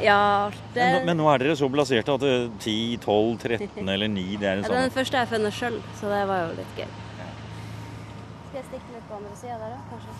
Ja, 0.00 0.50
det 0.74 0.86
Men, 0.94 1.06
men 1.10 1.18
nå 1.20 1.28
er 1.32 1.42
dere 1.42 1.56
så 1.58 1.68
blaserte 1.72 2.14
at 2.16 2.24
er 2.24 2.48
10, 2.62 2.98
12, 3.04 3.38
13 3.38 3.88
eller 3.94 4.08
9, 4.08 4.24
det 4.40 4.48
er 4.48 4.60
ja, 4.60 4.64
det 4.64 4.72
ja, 4.72 4.82
den 4.86 4.94
første 4.94 5.20
jeg 5.20 5.30
funnet 5.30 5.56
sjøl, 5.56 5.78
så 6.00 6.12
det 6.12 6.20
var 6.30 6.44
jo 6.46 6.52
litt 6.58 6.80
gøy. 6.80 6.92
Skal 8.50 8.58
jeg 8.58 8.66
stikke 8.70 8.94
litt 8.96 9.08
på 9.10 9.18
andre 9.20 9.36
sida 9.38 9.58
der, 9.60 9.76
da? 9.76 9.80
Kanskje? 9.90 10.14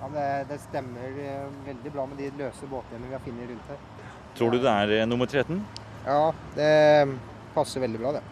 Ja, 0.00 0.08
det, 0.14 0.26
det 0.50 0.60
stemmer 0.64 1.18
eh, 1.24 1.44
veldig 1.68 1.92
bra 1.94 2.06
med 2.10 2.18
de 2.20 2.30
løse 2.40 2.68
båtene 2.70 3.08
vi 3.08 3.16
har 3.16 3.24
funnet 3.24 3.52
rundt 3.52 3.72
her. 3.72 3.82
Tror 4.34 4.54
du 4.54 4.58
det 4.60 4.72
er 4.72 4.94
eh, 4.98 5.06
nummer 5.08 5.30
13? 5.30 5.60
Ja, 6.04 6.22
det 6.56 6.72
passer 7.54 7.84
veldig 7.84 8.00
bra, 8.02 8.16
det. 8.18 8.24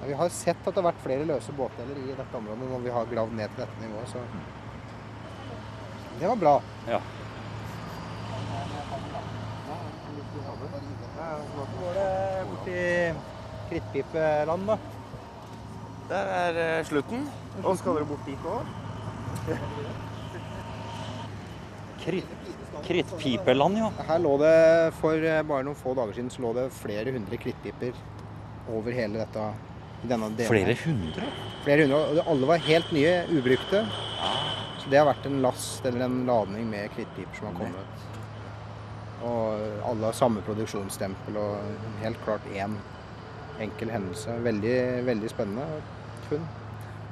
Ja, 0.00 0.06
vi 0.08 0.16
har 0.16 0.32
sett 0.32 0.62
at 0.64 0.72
det 0.72 0.80
har 0.80 0.88
vært 0.88 1.04
flere 1.04 1.26
løse 1.28 1.52
båtdeler 1.54 1.98
i 2.00 2.14
dette 2.14 2.38
området 2.38 2.70
når 2.70 2.86
vi 2.86 2.94
har 2.94 3.10
gravd 3.10 3.36
ned 3.36 3.52
til 3.52 3.66
dette 3.66 3.84
nivået, 3.84 4.14
så 4.14 4.24
det 6.20 6.28
var 6.28 6.40
bra. 6.40 6.54
Ja. 6.88 7.00
Hvordan 10.60 11.70
går 11.80 11.94
det 11.96 12.08
borti 12.50 12.80
Krittpipeland, 13.70 14.66
da? 14.68 14.76
Der 16.10 16.30
er 16.34 16.58
eh, 16.58 16.84
slutten. 16.88 17.22
Og 17.62 17.78
skal 17.78 17.96
dere 17.96 18.08
bort 18.08 18.26
dit 18.26 18.48
òg? 18.50 18.66
Kritt, 22.00 22.32
krittpipeland, 22.86 23.78
ja. 23.78 23.90
Her 24.08 24.22
lå 24.24 24.34
det 24.42 24.54
for 24.98 25.14
eh, 25.22 25.40
bare 25.46 25.64
noen 25.68 25.78
få 25.78 25.94
dager 25.98 26.18
siden 26.18 26.32
så 26.34 26.44
lå 26.44 26.52
det 26.58 26.66
flere 26.74 27.14
hundre 27.14 27.38
krittpiper 27.40 27.96
over 28.74 28.96
hele 28.96 29.22
dette 29.22 29.46
denne 30.02 30.30
delen. 30.34 30.50
Flere 30.50 30.74
her. 30.74 30.84
hundre? 30.88 31.32
Flere 31.64 31.86
hundre, 31.86 32.00
og 32.00 32.32
alle 32.34 32.52
var 32.52 32.62
helt 32.66 32.94
nye, 32.96 33.16
ubrukte. 33.36 33.84
Så 34.80 34.92
det 34.92 34.98
har 34.98 35.08
vært 35.12 35.28
en 35.28 35.42
last 35.44 35.86
eller 35.86 36.06
en 36.08 36.22
ladning 36.28 36.68
med 36.72 36.90
krittpiper 36.96 37.38
som 37.38 37.50
har 37.52 37.60
kommet. 37.62 38.08
Og 39.26 39.84
alle 39.84 40.08
har 40.08 40.16
samme 40.16 40.42
produksjonsstempel 40.46 41.36
og 41.40 42.00
helt 42.00 42.20
klart 42.24 42.46
én 42.54 42.78
enkel 43.60 43.92
hendelse. 43.92 44.38
Veldig, 44.44 44.76
veldig 45.04 45.30
spennende 45.32 45.66
funn. 46.30 46.48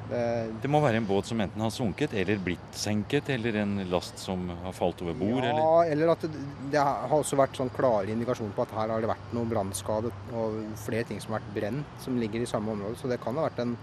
Det, 0.09 0.21
Det 0.62 0.71
må 0.73 0.81
være 0.81 1.03
en 1.03 1.07
båt 1.09 1.29
som 1.29 1.40
enten 1.44 1.61
har 1.61 1.73
sunket 1.75 2.14
eller 2.16 2.40
blitt 2.40 2.73
senket, 2.73 3.29
eller 3.35 3.59
en 3.61 3.75
last 3.90 4.16
som 4.23 4.47
har 4.62 4.73
falt 4.73 5.03
over 5.05 5.12
bord, 5.18 5.44
ja, 5.44 5.51
eller 5.53 5.92
eller 5.92 6.12
at 6.14 6.25
det, 6.25 6.44
det 6.73 6.81
har 6.81 7.12
også 7.12 7.37
vært 7.37 7.61
sånn 7.61 7.73
klare 7.77 8.09
indikasjoner 8.14 8.57
på 8.57 8.64
at 8.64 8.73
her 8.79 8.94
har 8.94 9.05
det 9.05 9.11
vært 9.11 9.35
noe 9.37 9.51
brannskade 9.51 10.12
og 10.33 10.57
flere 10.87 11.05
ting 11.11 11.21
som 11.21 11.35
har 11.35 11.42
vært 11.42 11.55
brent 11.59 12.01
som 12.01 12.16
ligger 12.16 12.40
i 12.40 12.49
samme 12.49 12.73
område. 12.73 12.97
Så 12.97 13.11
det 13.12 13.21
kan 13.21 13.37
ha 13.37 13.44
vært 13.51 13.61
en 13.66 13.77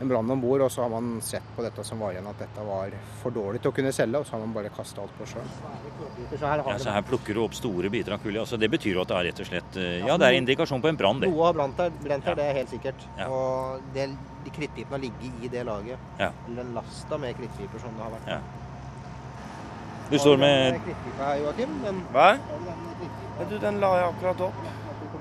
en 0.00 0.08
brann 0.08 0.30
om 0.30 0.40
bord, 0.40 0.60
og 0.64 0.70
så 0.72 0.82
har 0.82 0.90
man 0.90 1.20
sett 1.22 1.44
på 1.56 1.62
dette 1.62 1.84
som 1.86 2.00
var 2.02 2.14
igjen 2.14 2.26
at 2.26 2.38
dette 2.42 2.64
var 2.66 2.94
for 3.20 3.34
dårlig 3.34 3.60
til 3.62 3.70
å 3.70 3.74
kunne 3.76 3.92
selge, 3.94 4.18
og 4.22 4.26
så 4.26 4.34
har 4.36 4.42
man 4.42 4.54
bare 4.56 4.72
kasta 4.74 5.02
alt 5.04 5.14
på 5.18 5.26
sjøen. 5.30 5.50
Ja, 6.40 6.78
så 6.80 6.94
her 6.96 7.04
plukker 7.06 7.36
du 7.36 7.42
opp 7.44 7.54
store 7.54 7.90
biter 7.92 8.16
av 8.16 8.22
kulje. 8.24 8.40
Altså, 8.42 8.58
det 8.58 8.70
betyr 8.72 8.96
jo 8.96 9.04
at 9.04 9.12
det 9.12 9.18
er 9.18 9.28
rett 9.28 9.42
og 9.44 9.50
slett 9.50 9.78
eh, 9.78 9.98
Ja, 10.06 10.16
det 10.18 10.30
er 10.30 10.38
indikasjon 10.40 10.82
på 10.82 10.90
en 10.90 10.98
brann, 10.98 11.22
det. 11.22 11.30
Noe 11.30 11.46
har 11.46 11.56
brent 11.58 11.78
her, 11.84 11.94
brent 12.02 12.26
her 12.26 12.34
Ja. 12.34 12.40
det 12.40 12.48
er 12.48 12.58
helt 12.62 12.72
sikkert. 12.74 13.06
Ja. 13.20 13.28
Og 13.28 13.86
det, 13.94 14.08
de 14.46 14.54
krittpipene 14.56 14.96
har 14.96 15.04
ligget 15.04 15.44
i 15.46 15.52
det 15.52 15.64
laget. 15.68 16.10
Ja. 16.18 16.32
Eller 16.48 16.74
lasta 16.80 17.18
med 17.22 17.38
krittpiper 17.38 17.84
som 17.84 17.94
det 17.98 18.06
har 18.08 18.16
vært. 18.16 18.28
Ja. 18.36 18.40
Du 20.12 20.18
står 20.18 20.36
med 20.36 20.80
Hva? 22.12 22.34
den 23.38 23.48
du, 23.48 23.58
den 23.58 23.78
la 23.80 23.92
jeg 23.96 24.08
akkurat 24.10 24.42
opp. 24.48 24.64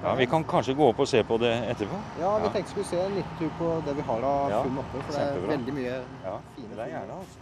Ja, 0.03 0.15
Vi 0.15 0.25
kan 0.25 0.43
kanskje 0.43 0.73
gå 0.73 0.87
opp 0.89 0.99
og 1.03 1.07
se 1.07 1.19
på 1.23 1.37
det 1.37 1.51
etterpå? 1.71 1.97
Ja, 2.19 2.37
vi 2.39 2.45
Ja. 2.45 2.51
tenkte 2.53 2.71
skulle 2.71 2.85
se 2.85 2.99
en 2.99 3.15
liten 3.15 3.37
tur 3.39 3.49
på 3.59 3.85
det 3.85 3.93
vi 3.95 4.01
har 4.01 4.21
av 4.23 4.49
Ja, 4.49 4.63
funn 4.63 4.77
oppe, 4.77 5.01
for 5.03 5.11
det 5.13 5.21
er 5.21 5.47
veldig 5.47 5.73
mye 5.73 6.03
Ja, 6.23 6.37
fine 6.55 6.69
det 6.75 6.79
er 6.79 6.87
gjerne, 6.93 7.13
altså. 7.21 7.39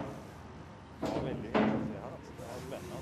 Ja, 1.02 1.08
veldig. 1.30 1.52
Det 1.54 1.60
her, 1.60 2.10
altså. 2.16 2.32
Det 2.38 2.46
er 2.50 2.60
spennende. 2.68 2.98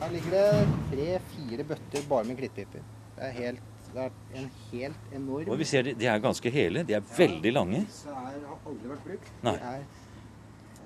Her 0.00 0.10
ligger 0.10 0.30
det 0.30 0.68
tre-fire 0.90 1.64
bøtter 1.64 2.08
bare 2.08 2.24
med 2.24 2.36
klittpiper. 2.36 2.80
Det 3.16 3.24
er, 3.24 3.30
helt, 3.30 3.60
det 3.94 4.02
er 4.02 4.10
en 4.34 4.50
helt 4.72 4.96
enorm 5.14 5.48
Og 5.50 5.58
vi 5.58 5.64
ser 5.64 5.82
de, 5.82 6.06
er 6.06 6.18
ganske 6.18 6.50
hele. 6.50 6.82
De 6.82 6.92
er 6.94 7.00
veldig 7.16 7.52
lange. 7.52 7.80
Disse 7.86 8.08
er, 8.08 8.14
har 8.14 8.58
aldri 8.66 8.88
vært 8.88 9.04
brukt. 9.04 9.30
Nei. 9.42 9.54
Er, 9.54 9.84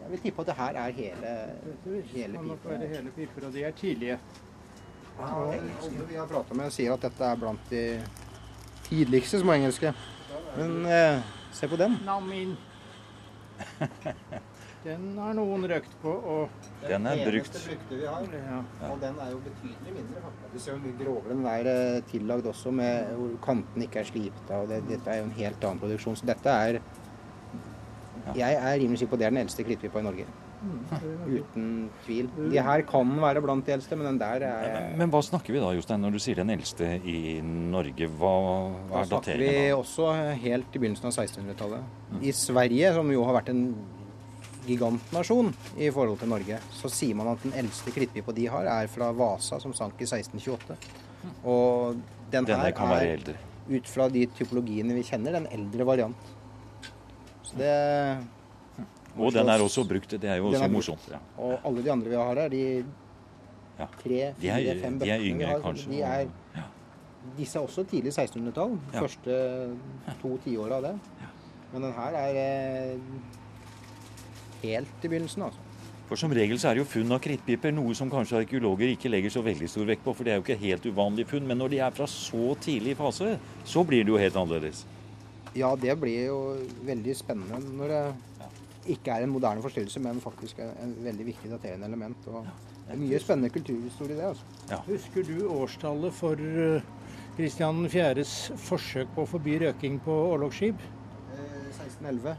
jeg 0.02 0.10
vil 0.10 0.18
tippe 0.20 0.40
at 0.40 0.46
det 0.46 0.54
her 0.54 0.72
er 0.74 0.90
hele, 0.92 1.32
hele 2.14 2.32
nok 2.32 2.62
pipa. 2.62 2.76
hele 2.86 3.10
piper, 3.16 3.46
og 3.46 3.52
de 3.52 3.64
er 3.64 3.70
tidlige. 3.70 4.18
Og 5.18 5.54
alle 5.54 6.06
vi 6.08 6.16
har 6.16 6.28
prata 6.30 6.54
med, 6.54 6.70
sier 6.74 6.94
at 6.94 7.02
dette 7.08 7.26
er 7.26 7.40
blant 7.40 7.70
de 7.72 7.82
tidligste 8.88 9.40
småengelske. 9.42 9.92
Men 10.56 10.76
eh, 10.86 11.20
se 11.52 11.68
på 11.68 11.76
den. 11.80 11.98
Namin. 12.06 12.54
Den 14.84 15.08
har 15.18 15.34
noen 15.34 15.64
røkt 15.68 15.94
på, 16.00 16.12
og 16.32 16.68
Den 16.84 17.06
er 17.10 17.18
brukt. 17.26 17.50
eneste 17.50 17.64
brukte 17.72 17.96
vi 17.98 18.06
har. 18.06 18.22
ja. 18.38 18.60
Og 18.92 19.00
den 19.02 19.18
er 19.20 19.32
jo 19.32 19.40
betydelig 19.42 19.94
mindre. 19.96 20.22
faktisk. 20.22 20.52
Du 20.54 20.58
ser 20.62 20.72
jo 20.76 20.78
mye 20.84 20.98
grovere. 21.02 21.34
Den 21.34 21.46
er 21.50 21.70
eh, 21.72 22.02
tillagd 22.12 22.46
også 22.46 22.70
med 22.78 23.10
hvor 23.18 23.34
kantene 23.44 23.88
ikke 23.88 24.00
er 24.04 24.08
slipt 24.12 24.52
av. 24.54 24.68
Det, 24.70 24.78
dette 24.88 25.10
er 25.10 25.18
jo 25.18 25.26
en 25.28 25.34
helt 25.40 25.64
annen 25.66 25.82
produksjon. 25.82 26.16
Så 26.16 26.26
dette 26.30 26.54
er 26.68 26.80
Jeg 28.36 28.54
er 28.60 28.74
rimelig 28.78 28.98
sikker 29.00 29.16
på 29.16 29.18
det 29.18 29.26
er 29.26 29.32
den 29.34 29.42
eldste 29.42 29.64
krittpipa 29.64 29.98
i 30.02 30.06
Norge. 30.06 30.26
Uten 30.58 31.66
tvil. 32.04 32.30
De 32.50 32.62
her 32.64 32.82
kan 32.88 33.12
være 33.22 33.42
blant 33.44 33.66
de 33.66 33.74
eldste, 33.76 33.98
men 33.98 34.08
den 34.10 34.18
der 34.20 34.42
er 34.48 34.96
Men 34.98 35.12
hva 35.12 35.20
snakker 35.22 35.54
vi 35.54 35.62
da, 35.62 35.70
Jostein, 35.76 36.02
når 36.02 36.16
du 36.16 36.20
sier 36.22 36.40
den 36.40 36.50
eldste 36.54 36.88
i 37.06 37.38
Norge? 37.44 38.08
Hva, 38.18 38.34
hva 38.90 39.04
Da 39.04 39.04
Da 39.04 39.08
snakker 39.12 39.42
vi 39.44 39.52
også 39.76 40.10
helt 40.42 40.74
i 40.74 40.82
begynnelsen 40.82 41.10
av 41.10 41.14
1600-tallet. 41.14 41.96
I 42.22 42.34
Sverige, 42.34 42.92
som 42.96 43.12
jo 43.14 43.24
har 43.28 43.38
vært 43.38 43.52
en 43.54 43.64
gigantnasjon 44.68 45.52
i 45.80 45.90
forhold 45.94 46.18
til 46.20 46.32
Norge, 46.32 46.58
så 46.76 46.90
sier 46.92 47.16
man 47.18 47.30
at 47.32 47.44
den 47.46 47.54
eldste 47.56 47.94
krittpipa 47.94 48.34
de 48.36 48.48
har, 48.52 48.68
er 48.68 48.90
fra 48.92 49.12
Vasa, 49.16 49.60
som 49.62 49.74
sank 49.76 50.00
i 50.02 50.08
1628. 50.08 50.76
Og 51.48 52.00
den 52.32 52.48
her 52.50 52.72
er, 52.98 53.30
ut 53.68 53.88
fra 53.88 54.08
de 54.12 54.26
typologiene 54.36 54.96
vi 54.96 55.06
kjenner, 55.06 55.38
den 55.38 55.48
eldre 55.54 55.86
variant. 55.88 56.34
Så 57.48 57.56
det, 57.56 57.72
Og 59.16 59.32
den 59.32 59.48
er 59.48 59.58
også 59.64 59.84
brukt. 59.88 60.10
Det 60.20 60.24
er 60.30 60.36
jo 60.36 60.50
også 60.50 60.64
er 60.64 60.68
morsomt. 60.68 61.08
Ja. 61.10 61.18
og 61.38 61.58
alle 61.64 61.82
de 61.82 61.90
andre 61.92 62.08
vi 62.08 62.14
har 62.16 62.34
her, 62.34 62.48
de 62.48 62.84
Ja. 63.78 63.86
tre, 64.02 64.34
De 64.40 64.48
er- 64.48 64.56
fire, 64.58 64.80
fem 64.82 64.98
de 64.98 65.04
er 65.10 65.18
bøttene 65.18 65.22
vi 65.22 65.30
yngre, 65.30 65.46
har, 65.46 65.60
kanskje, 65.60 65.90
De 65.90 66.02
er, 66.02 66.26
disse 67.36 67.56
er 67.58 67.62
også 67.62 67.84
tidlig 67.86 68.12
1600-tall. 68.12 68.78
Ja. 68.92 69.00
Første 69.00 69.76
to 70.22 70.38
tiåra 70.44 70.72
av 70.76 70.82
det. 70.82 70.94
Men 71.72 71.82
den 71.82 71.92
her 71.92 72.12
er 72.14 72.34
eh, 72.34 72.98
helt 74.62 75.04
i 75.04 75.08
begynnelsen, 75.08 75.42
altså. 75.42 75.58
For 76.08 76.16
som 76.16 76.32
regel 76.32 76.56
så 76.58 76.70
er 76.70 76.74
det 76.78 76.86
jo 76.86 76.88
funn 76.88 77.12
av 77.12 77.20
krittpiper 77.20 77.70
noe 77.76 77.92
som 77.94 78.08
kanskje 78.10 78.38
arkeologer 78.40 78.88
ikke 78.94 79.10
legger 79.12 79.28
så 79.34 79.42
veldig 79.44 79.68
stor 79.68 79.84
vekt 79.84 80.02
på, 80.06 80.14
for 80.16 80.24
det 80.24 80.32
er 80.32 80.38
jo 80.40 80.44
ikke 80.46 80.58
helt 80.62 80.86
uvanlig 80.88 81.26
funn. 81.28 81.46
Men 81.46 81.58
når 81.60 81.68
de 81.74 81.78
er 81.84 81.90
fra 81.90 82.06
så 82.08 82.54
tidlig 82.64 82.96
fase, 82.96 83.34
så 83.68 83.84
blir 83.86 84.04
det 84.06 84.14
jo 84.14 84.16
helt 84.16 84.34
annerledes. 84.40 84.86
Ja, 85.54 85.74
det 85.76 85.98
blir 86.00 86.26
jo 86.30 86.38
veldig 86.88 87.14
spennende 87.14 87.60
når 87.76 87.88
det 87.92 88.02
ikke 88.94 89.14
er 89.14 89.24
en 89.24 89.32
moderne 89.32 89.62
forstyrrelse, 89.64 90.00
men 90.04 90.20
faktisk 90.22 90.58
er 90.64 90.72
en 90.82 90.94
veldig 91.04 91.26
viktig 91.28 91.50
daterende 91.52 91.88
element. 91.90 92.28
Og 92.32 92.46
det 92.86 92.94
er 92.94 93.00
mye 93.00 93.20
spennende 93.22 93.50
kulturhistorie 93.52 94.16
i 94.16 94.20
det. 94.20 94.28
altså. 94.32 94.82
Husker 94.88 95.26
du 95.28 95.48
årstallet 95.52 96.14
for 96.16 96.40
eh, 96.40 96.92
Kristian 97.36 97.84
4.s 97.92 98.34
forsøk 98.68 99.10
på 99.14 99.24
å 99.24 99.30
forby 99.30 99.58
røking 99.64 99.98
på 100.04 100.14
orlogsskip? 100.34 100.84
Eh, 101.36 101.58
1611. 101.76 102.36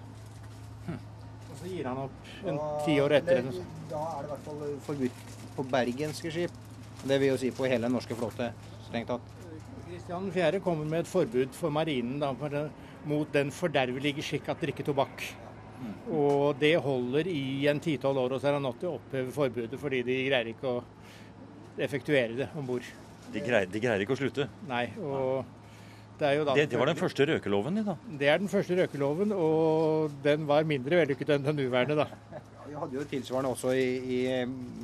Og 0.89 1.59
så 1.59 1.69
gir 1.73 1.89
han 1.89 1.97
opp 2.05 2.31
en 2.47 2.61
ti 2.85 2.99
år 3.03 3.17
etter. 3.19 3.43
Det, 3.49 3.65
Da 3.89 4.03
er 4.15 4.23
det 4.23 4.29
i 4.29 4.31
hvert 4.33 4.45
fall 4.47 4.77
forbudt 4.85 5.35
på 5.57 5.65
bergenske 5.73 6.31
skip. 6.31 6.59
Det 7.03 7.17
vil 7.19 7.33
jo 7.33 7.39
si 7.41 7.49
på 7.55 7.67
hele 7.67 7.87
den 7.87 7.95
norske 7.95 8.15
flåte, 8.15 8.51
strengt 8.87 9.09
tatt. 9.11 9.35
Kristian 9.89 10.29
4. 10.31 10.59
kommer 10.63 10.85
med 10.85 11.03
et 11.03 11.09
forbud 11.09 11.55
for 11.57 11.73
marinen 11.73 12.19
da, 12.21 12.33
for 12.37 12.69
mot 13.09 13.31
den 13.33 13.51
fordervelige 13.55 14.23
skikk 14.25 14.49
at 14.51 14.61
drikke 14.61 14.85
tobakk. 14.85 15.23
Og 16.11 16.57
det 16.59 16.73
holder 16.83 17.29
i 17.31 17.67
en 17.71 17.79
ti-tolv 17.83 18.23
år, 18.25 18.35
og 18.35 18.41
så 18.41 18.49
er 18.49 18.57
han 18.57 18.65
nødt 18.65 18.81
til 18.81 18.89
å 18.89 18.97
oppheve 18.97 19.31
forbudet 19.35 19.79
fordi 19.79 20.01
de 20.07 20.17
greier 20.27 20.51
ikke 20.51 20.73
å 20.73 20.81
effektuere 21.79 22.35
det 22.41 22.49
om 22.59 22.67
bord. 22.67 22.87
De 23.29 23.39
de 23.39 23.79
greier 23.79 24.03
ikke 24.03 24.15
å 24.15 24.19
slutte. 24.19 24.49
Nei. 24.67 24.87
Og 24.99 25.45
det 26.19 26.27
er 26.27 26.37
jo 26.39 26.45
da 26.47 26.55
Det, 26.57 26.67
det 26.71 26.79
var 26.79 26.89
den 26.89 26.99
første 26.99 27.25
røkeloven 27.29 27.79
din, 27.79 27.85
da. 27.87 27.95
Det 28.19 28.27
er 28.27 28.41
den 28.41 28.51
første 28.51 28.75
røkeloven, 28.75 29.31
og 29.31 30.17
den 30.23 30.47
var 30.49 30.67
mindre 30.67 30.99
vellykket 31.03 31.35
enn 31.35 31.45
den 31.45 31.61
nåværende, 31.61 31.95
da. 32.03 32.41
Vi 32.69 32.75
hadde 32.77 32.99
jo 32.99 33.05
tilsvarende 33.09 33.53
også 33.55 33.71
i, 33.73 33.87
i 34.19 34.19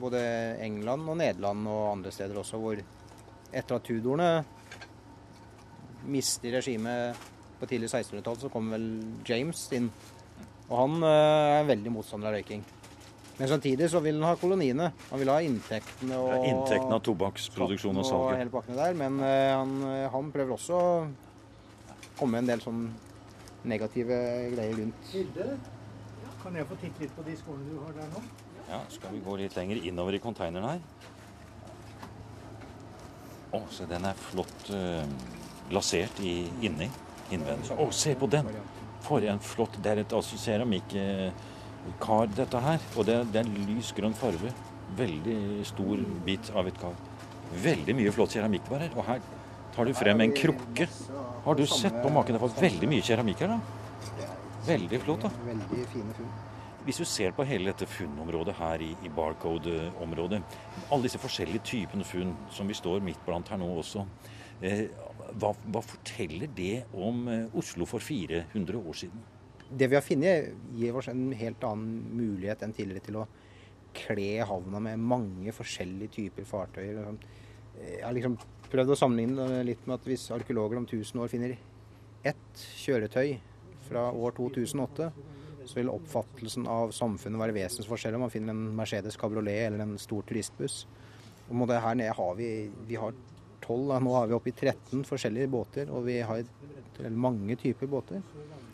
både 0.02 0.22
England 0.64 1.10
og 1.12 1.20
Nederland 1.20 1.68
og 1.70 1.92
andre 1.92 2.14
steder 2.14 2.40
også, 2.40 2.58
hvor 2.62 2.80
etter 2.80 3.76
at 3.76 3.86
tudorene 3.86 4.30
mistet 6.10 6.54
regimet 6.54 7.20
på 7.60 7.68
tidlig 7.70 7.90
1600-tall, 7.92 8.40
så 8.40 8.52
kom 8.54 8.72
vel 8.74 8.88
James 9.28 9.68
inn. 9.76 9.90
Og 10.70 10.76
han 10.80 11.04
er 11.06 11.46
er 11.60 11.70
veldig 11.70 11.94
motstander 11.94 12.32
av 12.32 12.38
røyking. 12.38 12.64
Men 13.36 13.50
samtidig 13.52 13.90
så 13.92 14.00
vil 14.00 14.22
han 14.22 14.30
ha 14.30 14.36
koloniene. 14.40 14.92
Han 15.10 15.20
vil 15.20 15.32
ha 15.34 15.42
inntektene 15.44 16.18
og 16.22 16.30
Ja, 16.32 16.38
Inntekten 16.54 16.94
av 16.96 17.02
tobakksproduksjon 17.04 17.98
og 18.00 18.12
og 18.16 18.30
hele 18.38 18.54
pakkene 18.54 18.78
der. 18.80 18.96
Men 18.96 19.20
eh, 19.20 19.52
han, 19.52 19.74
han 20.14 20.32
prøver 20.32 20.56
også 20.56 20.78
å 20.80 20.92
komme 22.16 22.38
med 22.38 22.46
en 22.46 22.52
del 22.54 22.64
sånn 22.64 22.86
negative 23.68 24.20
greier 24.54 24.78
rundt. 24.80 25.10
Hilde, 25.12 25.50
kan 26.44 26.56
jeg 26.56 26.70
få 26.70 26.78
titte 26.80 27.04
litt 27.04 27.16
på 27.18 27.26
de 27.28 27.36
skoene 27.42 27.68
du 27.68 27.76
har 27.82 27.98
der 27.98 28.08
nå? 28.14 28.24
Ja, 28.70 28.80
Skal 28.90 29.14
vi 29.14 29.22
gå 29.26 29.36
litt 29.42 29.58
lenger 29.58 29.84
innover 29.84 30.16
i 30.16 30.22
konteineren 30.24 30.70
her? 30.70 31.12
Å, 33.56 33.62
se 33.72 33.88
den 33.90 34.08
er 34.08 34.16
flott 34.32 34.72
uh, 34.72 35.04
lasert 35.76 36.24
i, 36.24 36.38
inni. 36.66 36.88
Innvendig. 37.34 37.76
Å, 37.76 37.90
se 37.94 38.16
på 38.20 38.30
den! 38.32 38.48
For 39.06 39.26
en 39.30 39.42
flott 39.44 39.78
Det 39.82 39.92
er 39.92 40.02
et 40.02 40.14
altså, 40.18 40.38
keramikkar, 40.42 42.32
dette 42.36 42.62
her. 42.68 42.80
Og 42.96 43.06
det, 43.06 43.20
det 43.34 43.42
er 43.42 43.50
en 43.50 43.68
lys 43.70 43.92
grønn 43.98 44.16
farge. 44.18 44.54
Veldig 44.98 45.66
stor 45.68 46.02
bit 46.26 46.52
av 46.56 46.70
et 46.70 46.80
kar. 46.82 46.98
Veldig 47.66 47.96
mye 47.98 48.14
flott 48.14 48.34
keramikk 48.34 48.70
var 48.72 48.86
her. 48.86 48.96
Og 48.98 49.06
her 49.08 49.22
tar 49.76 49.86
du 49.86 49.94
frem 49.98 50.26
en 50.26 50.34
krukke. 50.36 50.90
Har 51.46 51.58
du 51.58 51.66
sett 51.70 52.02
på 52.02 52.12
maken? 52.14 52.38
Det 52.38 52.42
var 52.42 52.58
veldig 52.58 52.90
mye 52.90 53.06
keramikk 53.06 53.46
her, 53.46 53.56
da. 53.56 54.26
Veldig 54.66 55.00
flott, 55.06 55.28
da. 55.28 55.32
Veldig 55.46 55.88
fine 55.94 56.18
funn. 56.18 56.36
Hvis 56.86 57.00
du 57.02 57.06
ser 57.10 57.34
på 57.34 57.42
hele 57.50 57.72
dette 57.72 57.88
funnområdet 57.90 58.54
her 58.60 58.82
i, 58.86 58.92
i 59.02 59.10
Barcode-området, 59.10 60.42
alle 60.94 61.08
disse 61.08 61.18
forskjellige 61.18 61.64
typene 61.66 62.06
funn 62.06 62.36
som 62.54 62.70
vi 62.70 62.78
står 62.78 63.02
midt 63.06 63.24
blant 63.26 63.50
her 63.50 63.58
nå 63.58 63.72
også, 63.82 64.04
eh, 64.06 64.45
hva, 64.62 65.52
hva 65.52 65.82
forteller 65.84 66.52
det 66.56 66.86
om 66.94 67.26
eh, 67.32 67.58
Oslo 67.58 67.88
for 67.90 68.04
400 68.04 68.80
år 68.80 69.00
siden? 69.04 69.24
Det 69.66 69.90
vi 69.90 69.98
har 69.98 70.06
funnet, 70.06 70.52
gir 70.78 70.96
oss 70.96 71.10
en 71.12 71.28
helt 71.36 71.64
annen 71.66 72.04
mulighet 72.16 72.64
enn 72.64 72.76
tidligere 72.76 73.06
til 73.08 73.20
å 73.22 73.28
kle 73.96 74.30
havna 74.46 74.82
med 74.84 75.02
mange 75.02 75.54
forskjellige 75.56 76.14
typer 76.20 76.48
fartøyer. 76.48 77.00
Jeg 77.80 78.04
har 78.04 78.16
liksom 78.16 78.38
prøvd 78.72 78.94
å 78.94 79.00
sammenligne 79.00 79.64
litt 79.68 79.86
med 79.88 79.98
at 79.98 80.10
hvis 80.10 80.28
arkeologer 80.36 80.80
om 80.80 80.88
1000 80.88 81.24
år 81.24 81.32
finner 81.32 81.56
ett 82.26 82.66
kjøretøy 82.82 83.38
fra 83.88 84.10
år 84.12 84.36
2008, 84.38 85.10
så 85.66 85.80
vil 85.80 85.90
oppfattelsen 85.90 86.68
av 86.70 86.94
samfunnet 86.94 87.42
være 87.42 87.56
vesensforskjellig 87.56 88.20
om 88.20 88.26
man 88.28 88.34
finner 88.34 88.54
en 88.54 88.76
Mercedes 88.78 89.18
cabriolet 89.18 89.68
eller 89.68 89.86
en 89.86 89.96
stor 90.02 90.26
turistbuss. 90.28 90.84
Og 91.50 91.70
her 91.70 91.98
nede 91.98 92.14
har 92.18 92.38
vi, 92.38 92.50
vi 92.86 92.98
har 93.02 93.16
12, 93.66 93.88
da. 93.90 94.00
nå 94.00 94.14
har 94.16 94.30
vi 94.30 94.38
oppe 94.38 94.52
i 94.52 94.56
13 94.56 95.06
forskjellige 95.08 95.52
båter, 95.52 95.90
og 95.92 96.06
vi 96.08 96.20
har 96.22 96.44
mange 97.12 97.58
typer 97.60 97.90
båter. 97.92 98.22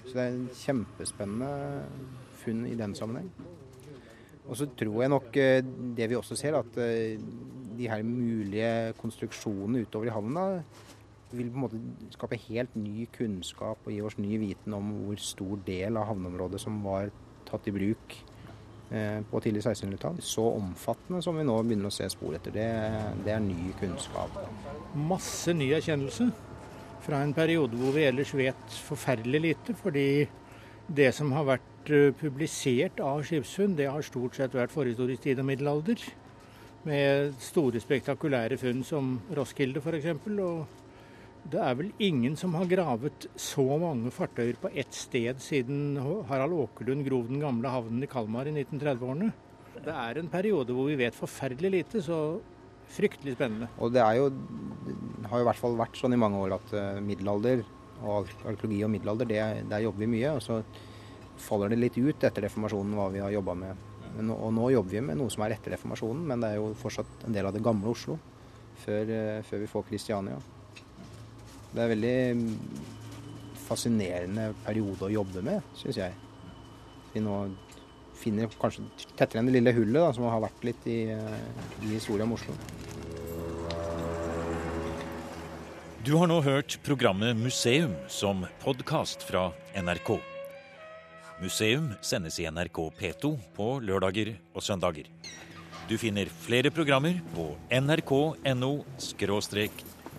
Så 0.04 0.14
det 0.14 0.22
er 0.24 0.36
en 0.36 0.48
kjempespennende 0.58 1.52
funn 2.42 2.66
i 2.68 2.78
den 2.78 2.96
sammenheng. 2.98 3.32
Og 4.50 4.58
så 4.58 4.68
tror 4.76 5.04
jeg 5.04 5.12
nok 5.14 5.38
eh, 5.40 5.62
det 5.98 6.10
vi 6.12 6.18
også 6.18 6.36
ser, 6.36 6.58
at 6.58 6.78
eh, 6.82 7.20
de 7.78 7.88
her 7.88 8.04
mulige 8.04 8.94
konstruksjonene 9.00 9.86
utover 9.86 10.10
i 10.10 10.16
havna 10.16 10.46
vil 11.32 11.48
på 11.48 11.56
en 11.56 11.64
måte 11.64 11.80
skape 12.12 12.40
helt 12.50 12.74
ny 12.76 13.06
kunnskap 13.16 13.86
og 13.86 13.94
gi 13.94 14.02
oss 14.04 14.18
ny 14.20 14.36
viten 14.42 14.76
om 14.76 14.90
hvor 15.06 15.22
stor 15.24 15.62
del 15.68 16.00
av 16.00 16.10
havneområdet 16.10 16.60
som 16.60 16.82
var 16.84 17.14
tatt 17.48 17.70
i 17.72 17.76
bruk 17.76 18.18
på 18.92 19.40
tidlig 19.40 19.62
1600-tall. 19.64 20.18
Så 20.26 20.44
omfattende 20.52 21.22
som 21.24 21.38
vi 21.40 21.46
nå 21.48 21.54
begynner 21.64 21.88
å 21.88 21.94
se 21.96 22.10
spor 22.12 22.36
etter, 22.36 22.52
det, 22.56 22.70
det 23.24 23.32
er 23.32 23.44
ny 23.44 23.72
kunnskap. 23.80 24.36
Masse 25.08 25.56
ny 25.56 25.70
erkjennelse 25.78 26.28
fra 27.06 27.22
en 27.24 27.34
periode 27.34 27.78
hvor 27.80 27.96
vi 27.96 28.06
ellers 28.08 28.34
vet 28.38 28.80
forferdelig 28.86 29.42
lite. 29.48 29.76
Fordi 29.80 30.08
det 30.92 31.12
som 31.16 31.32
har 31.36 31.48
vært 31.48 31.94
eh, 31.94 32.10
publisert 32.18 33.00
av 33.04 33.24
skipsfunn, 33.28 33.78
det 33.78 33.90
har 33.90 34.06
stort 34.06 34.38
sett 34.38 34.56
vært 34.58 34.74
forhistorisk 34.74 35.26
tid 35.26 35.42
og 35.42 35.50
middelalder. 35.50 36.04
Med 36.88 37.36
store, 37.42 37.82
spektakulære 37.82 38.58
funn 38.58 38.82
som 38.86 39.16
Roskilde 39.38 39.82
f.eks. 39.84 40.08
Og 40.42 40.81
det 41.50 41.58
er 41.58 41.78
vel 41.78 41.90
ingen 42.02 42.36
som 42.38 42.54
har 42.56 42.70
gravet 42.70 43.26
så 43.40 43.64
mange 43.82 44.12
fartøyer 44.14 44.60
på 44.62 44.70
ett 44.78 44.94
sted 44.94 45.42
siden 45.42 45.98
Harald 46.30 46.54
Åkerlund 46.54 47.06
grov 47.08 47.28
den 47.32 47.42
gamle 47.42 47.72
havnen 47.72 48.04
i 48.06 48.10
Kalmar 48.10 48.50
i 48.50 48.54
1930-årene. 48.54 49.32
Det 49.82 49.96
er 49.96 50.20
en 50.20 50.30
periode 50.30 50.76
hvor 50.76 50.92
vi 50.92 51.00
vet 51.00 51.18
forferdelig 51.18 51.72
lite, 51.74 52.04
så 52.06 52.40
fryktelig 52.92 53.34
spennende. 53.38 53.72
Og 53.82 53.94
det, 53.96 54.04
jo, 54.20 54.30
har 55.32 55.40
jo 55.40 55.46
i 55.46 55.50
hvert 55.50 55.62
fall 55.64 55.78
vært 55.80 55.98
sånn 55.98 56.14
i 56.14 56.22
mange 56.22 56.40
år 56.44 56.58
at 56.60 56.74
uh, 56.76 57.02
middelalder 57.02 57.64
og 58.02 58.30
arkeologi 58.46 58.82
og 58.86 58.94
middelalder, 58.94 59.30
det, 59.30 59.42
der 59.72 59.86
jobber 59.88 60.06
vi 60.06 60.12
mye. 60.14 60.36
Og 60.38 60.46
så 60.46 60.62
faller 61.42 61.74
det 61.74 61.82
litt 61.82 61.98
ut 61.98 62.28
etter 62.28 62.46
reformasjonen 62.46 62.98
hva 63.00 63.10
vi 63.14 63.24
har 63.24 63.34
jobba 63.34 63.58
med. 63.58 63.88
Og 64.22 64.50
nå 64.54 64.72
jobber 64.76 64.98
vi 65.00 65.06
med 65.10 65.18
noe 65.18 65.32
som 65.34 65.46
er 65.46 65.56
etter 65.56 65.74
reformasjonen, 65.74 66.26
men 66.28 66.44
det 66.44 66.54
er 66.54 66.62
jo 66.62 66.74
fortsatt 66.78 67.26
en 67.26 67.36
del 67.36 67.48
av 67.48 67.56
det 67.56 67.64
gamle 67.66 67.96
Oslo 67.96 68.20
før, 68.86 69.10
uh, 69.10 69.40
før 69.48 69.66
vi 69.66 69.72
får 69.72 69.88
Kristiania. 69.90 70.42
Det 71.72 71.80
er 71.80 71.92
veldig 71.94 72.16
fascinerende 73.68 74.50
periode 74.66 75.08
å 75.08 75.14
jobbe 75.14 75.44
med, 75.46 75.68
syns 75.80 76.00
jeg. 76.02 76.16
Vi 77.14 77.24
nå 77.24 77.38
finner 78.22 78.52
kanskje 78.60 78.84
tettere 79.16 79.42
enn 79.42 79.50
det 79.50 79.56
lille 79.58 79.74
hullet 79.76 80.02
da, 80.04 80.10
som 80.16 80.28
har 80.30 80.44
vært 80.44 80.66
litt 80.68 80.88
i, 80.92 81.00
eh, 81.16 81.38
i 81.82 81.94
historien 81.96 82.28
om 82.28 82.36
Oslo. 82.36 82.56
Du 86.04 86.16
har 86.18 86.28
nå 86.28 86.42
hørt 86.42 86.80
programmet 86.84 87.38
Museum 87.38 87.94
som 88.10 88.46
podkast 88.64 89.24
fra 89.24 89.52
NRK. 89.78 90.20
Museum 91.42 91.92
sendes 92.02 92.40
i 92.40 92.48
NRK 92.50 92.90
P2 92.98 93.38
på 93.56 93.80
lørdager 93.86 94.36
og 94.54 94.66
søndager. 94.66 95.06
Du 95.90 95.98
finner 95.98 96.26
flere 96.26 96.72
programmer 96.74 97.22
på 97.36 97.56
nrk.no 97.70 98.74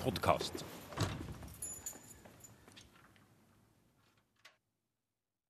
podkast. 0.02 0.71